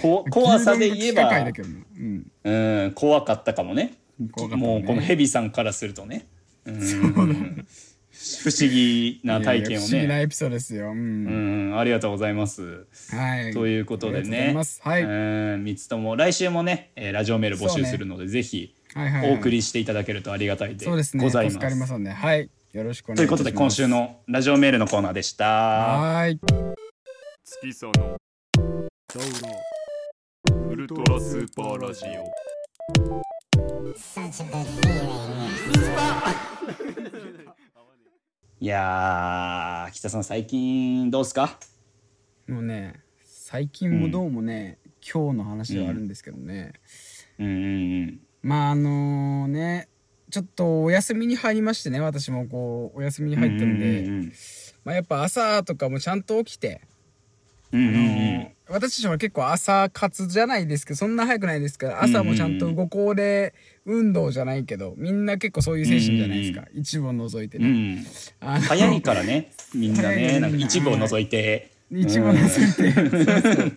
[0.00, 2.26] こ怖さで言えばだけどなうん。
[2.44, 3.94] うん怖かったかもね。
[4.20, 4.56] ね。
[4.56, 6.26] もうこのヘビさんからするとね。
[6.64, 7.66] うん
[8.42, 10.90] 不思議な体験をねエピソードですよ。
[10.90, 10.98] うん。
[11.26, 13.52] うんありがとうございますはい。
[13.52, 15.02] ということでありがとうござねいますはい。
[15.02, 15.08] うん
[15.64, 21.24] 3つとも来週もね、えーラジオメール募集するので、ぜひはいはいはいお送りしていただけるとありがたいでそうですね。
[21.24, 21.54] ございます。
[21.54, 22.48] 助かりますので、はい。
[22.72, 23.96] よろしくお願いということで今週の。
[23.98, 25.44] のラジオメールのコーナーでした。
[25.46, 26.40] はーい。
[27.44, 28.16] 月さのダウ
[30.50, 32.24] ロウルトラスーパーラジオ
[38.64, 41.58] いやー北さん最近どうですか？
[42.48, 46.72] もうね、最近もどうもね、今日の話ではあるんですけどね。
[47.38, 49.90] うんうんうんまああのね、
[50.30, 54.32] ちょっとお休みに入りましてね、私もこうお休みに入ったので、うん
[54.82, 56.80] まあやっぱ朝とかもちゃんと起きて。
[57.70, 63.52] うんうんうんあの私たちは結構朝活じゃないですけどそんな早くないですから朝もちゃんとご高齢
[63.86, 68.04] 運動じゃないけどみんな結構そういう精神じゃないですか、一部を除いてうんうね、ん
[68.60, 70.16] 早いからねみんなね。
[70.16, 71.70] ね なんか一部を除いて。
[71.92, 73.72] 一部を除いて、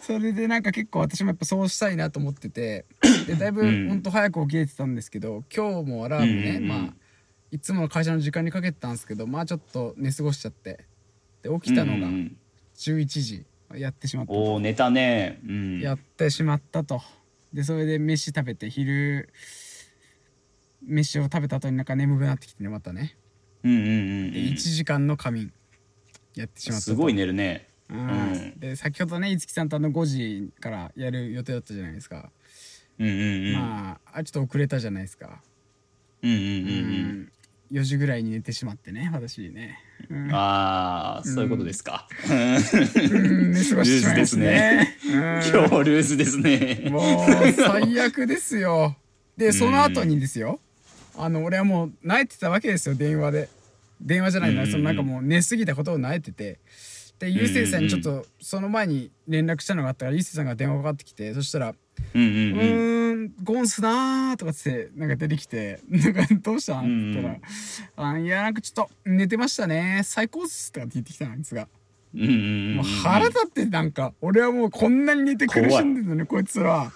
[0.00, 2.84] それでなんか結構私もやっぱそうしたいなと思ってて。
[3.26, 3.88] でだいぶうん。
[3.88, 6.68] ほんと早く起きれてたんですけど今日もアラームね、うんうんうん。
[6.68, 6.94] まあ
[7.50, 10.84] いつもの会社の時間にかけてたんですけどまあちょっと寝過ごしちゃって。
[11.42, 12.36] で起きたのがうんうんうん。
[12.76, 13.44] 11時
[13.76, 14.38] やってしまったと。
[14.38, 15.40] おお寝たね。
[15.46, 15.80] うん。
[15.80, 17.02] やってしまったと
[17.54, 19.30] でそれで飯食べて昼
[20.82, 23.16] 飯を食べた後になんか眠くなってきてねまたね。
[23.62, 23.90] うんうんう
[24.28, 25.52] んで1時間の仮眠。
[26.34, 26.90] やってしまったと。
[26.90, 27.68] すごい寝るね。
[27.88, 27.98] うん。
[27.98, 28.12] う
[28.56, 28.58] ん。
[28.58, 32.30] で先ほどね五木さんとあの5時からやる予定だったじゃないですか、
[32.98, 33.52] うんうんうん。
[33.54, 35.40] まああちょっと遅れたじゃないですか。
[36.22, 36.48] ううんうんうん。
[36.48, 37.32] うんん
[37.72, 39.78] 4時ぐらいに寝てしまってね私ね。
[40.10, 40.30] うん。
[40.32, 42.06] ああそういうことですか。
[42.28, 43.52] うん。
[43.52, 44.98] 寝過ごしてしまいましたね。
[45.04, 45.12] うん。
[45.12, 45.50] 今日
[45.84, 46.88] ルーズですね。
[46.90, 48.96] もう最悪ですよ。
[49.36, 50.60] でその後にですよ。
[51.16, 53.48] あの俺はもう泣いてたわけですよ電話で。
[54.00, 54.72] 電話じゃないな、うんうんうん。
[54.72, 56.58] そのなんかもう寝すぎたことを泣いてて。
[57.18, 61.74] でゆうせいさんにちょっとその前に連絡したのがあったからゆうせいさんが電話かかってきてそしたら
[62.14, 62.32] 「ううんうん。
[62.32, 67.22] うんーんゴンスなー」とかっつってなんか出てきて「なんかどうしたん?」って言っ
[67.96, 70.02] たら「あいやなんかちょっと寝てましたね。
[70.04, 71.68] 最高っす」とかって言ってきたのあいつが。
[72.14, 76.92] うんうんうんもう腹立ってなんか俺はもうこんなに寝て苦しんでるのにこいつら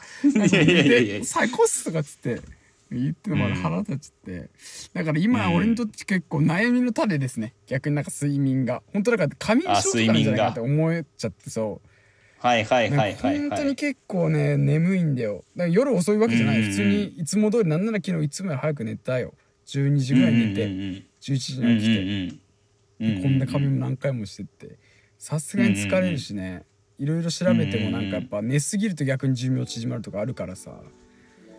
[1.24, 2.40] 最高っすとかっつって
[2.92, 4.50] 言ってのまだ腹立っちゃって。
[4.94, 7.52] だから今俺にとって結構悩みの種ですね。
[7.66, 8.82] 逆になんか睡眠が。
[8.92, 11.87] 本当だから仮眠しようとかなんじゃないかって思っちゃってそう
[12.38, 13.38] はいはいなんかはいはい。
[13.40, 15.44] 本当にはい結構ね眠いんだよ。
[15.56, 16.72] だから夜遅いわけじゃないうんうんうん。
[16.72, 19.34] 普通にいつも通りなんなら昨日いつもより早く寝たよ。
[19.66, 21.76] 12時ぐらいに寝てうんうん11時うん。
[21.76, 22.00] に起きて。
[22.00, 22.06] うん
[23.00, 24.78] うんこんな仮眠何回もしてって。
[25.18, 26.64] さすがに疲れるしね。
[26.98, 30.72] いろいろ調べてもなんかやっぱ寝すぎると逆に寿命縮まるとかあるからさ。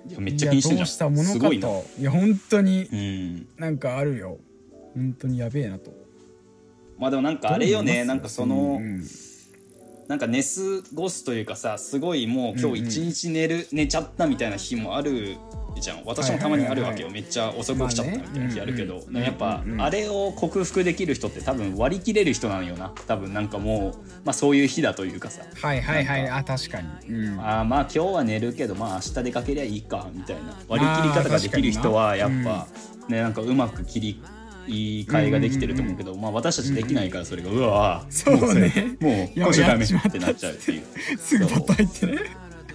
[0.10, 3.48] いやめっちゃ気にしてどうんしたものかといや本当にうん。
[3.58, 4.38] なんかあるよ。
[4.96, 5.94] 本当にやべえなと。
[6.98, 8.04] まあでもなんかあれよね。
[8.04, 9.02] なんかそのうん
[10.10, 10.47] なんか寝過
[10.95, 15.38] ごすというかさすごいもう今日一日寝る寝ちゃったみたいな日もある
[15.80, 16.01] じゃん。
[16.03, 17.12] 私もたまにあるわけよ。
[17.12, 18.95] めっちゃ遅く起きちゃったみたいな日あるけど。
[18.95, 19.24] まあね。
[19.26, 22.91] やっぱうんうんあれを克服できる人って多分割り切れる人なのよな。
[23.07, 23.93] 多分なんかもう
[24.26, 25.43] まあそういう日だというかさ。
[25.62, 26.28] はいはいはい。
[26.28, 32.68] あ確かにうんあーまあ今日は寝るけどまあ明日出かけりゃいいかみたいな割り切り方ができる人はやっぱ
[33.07, 33.34] ねなん。
[33.34, 34.22] かうまく切り
[34.70, 38.12] 替えができてると思うけど、まあ私たちできないからそれがうわー。
[38.12, 38.98] そうね。
[39.00, 40.84] もういや今週ダメやってなっちゃうっていう。
[41.18, 42.18] すぐパッと入ってね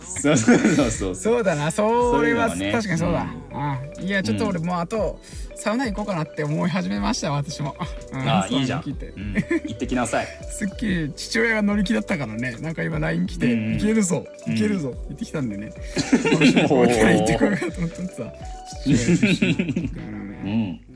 [0.02, 0.36] そう。
[0.36, 2.72] そうそうそうそうだなそれはね。
[2.72, 3.22] 確かにそうだ。
[3.22, 3.56] うん。
[3.56, 5.20] あいやちょっと俺もうあと
[5.56, 7.76] サウナ行こうかなって思い始めました私も。
[7.80, 10.26] うんそうああいいじゃん、うん、行ってきなさい。
[10.50, 12.56] すっきり父親が乗り気だったからね。
[12.60, 14.54] なんか今 LINE 来て「うんいけるぞうん。
[14.54, 15.72] いけるぞ」言ってきたんでね。
[16.06, 18.32] 今週これから行ってこようかと思ってさ
[18.82, 19.88] 父親と一緒に。
[19.88, 20.93] だからうねん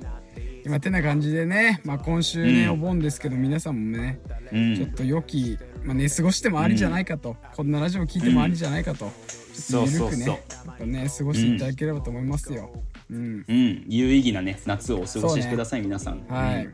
[0.69, 2.71] 今てな感じでね、まあ、今週ね、うん。
[2.73, 4.21] お盆ですけど皆さんもね
[4.53, 4.77] うん。
[4.77, 9.11] ちょっと良き、まあ、寝過ごしてもありじゃないかと、こんなラジオ聞いてもありじゃないかと、
[9.55, 10.19] そうそうそう。
[10.19, 10.33] ゆる
[10.79, 12.71] くねね過ごしていただければと思いますよ。
[13.11, 13.85] うん、うん。
[13.89, 16.23] 有意義なね夏をお過ごそうねしください、皆さん。
[16.29, 16.69] はい、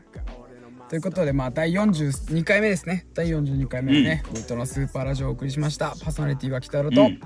[0.89, 3.07] ということでまあ第42回目ですね。
[3.13, 5.91] 第42回目のね、ウルトラスーパーラジオをお送りしました。
[5.91, 7.19] パーソナリティは北野と、うん。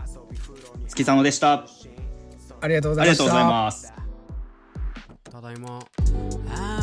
[0.88, 1.65] 月佐野でした。
[2.61, 3.99] ありがとうございました
[5.39, 6.78] ただいま。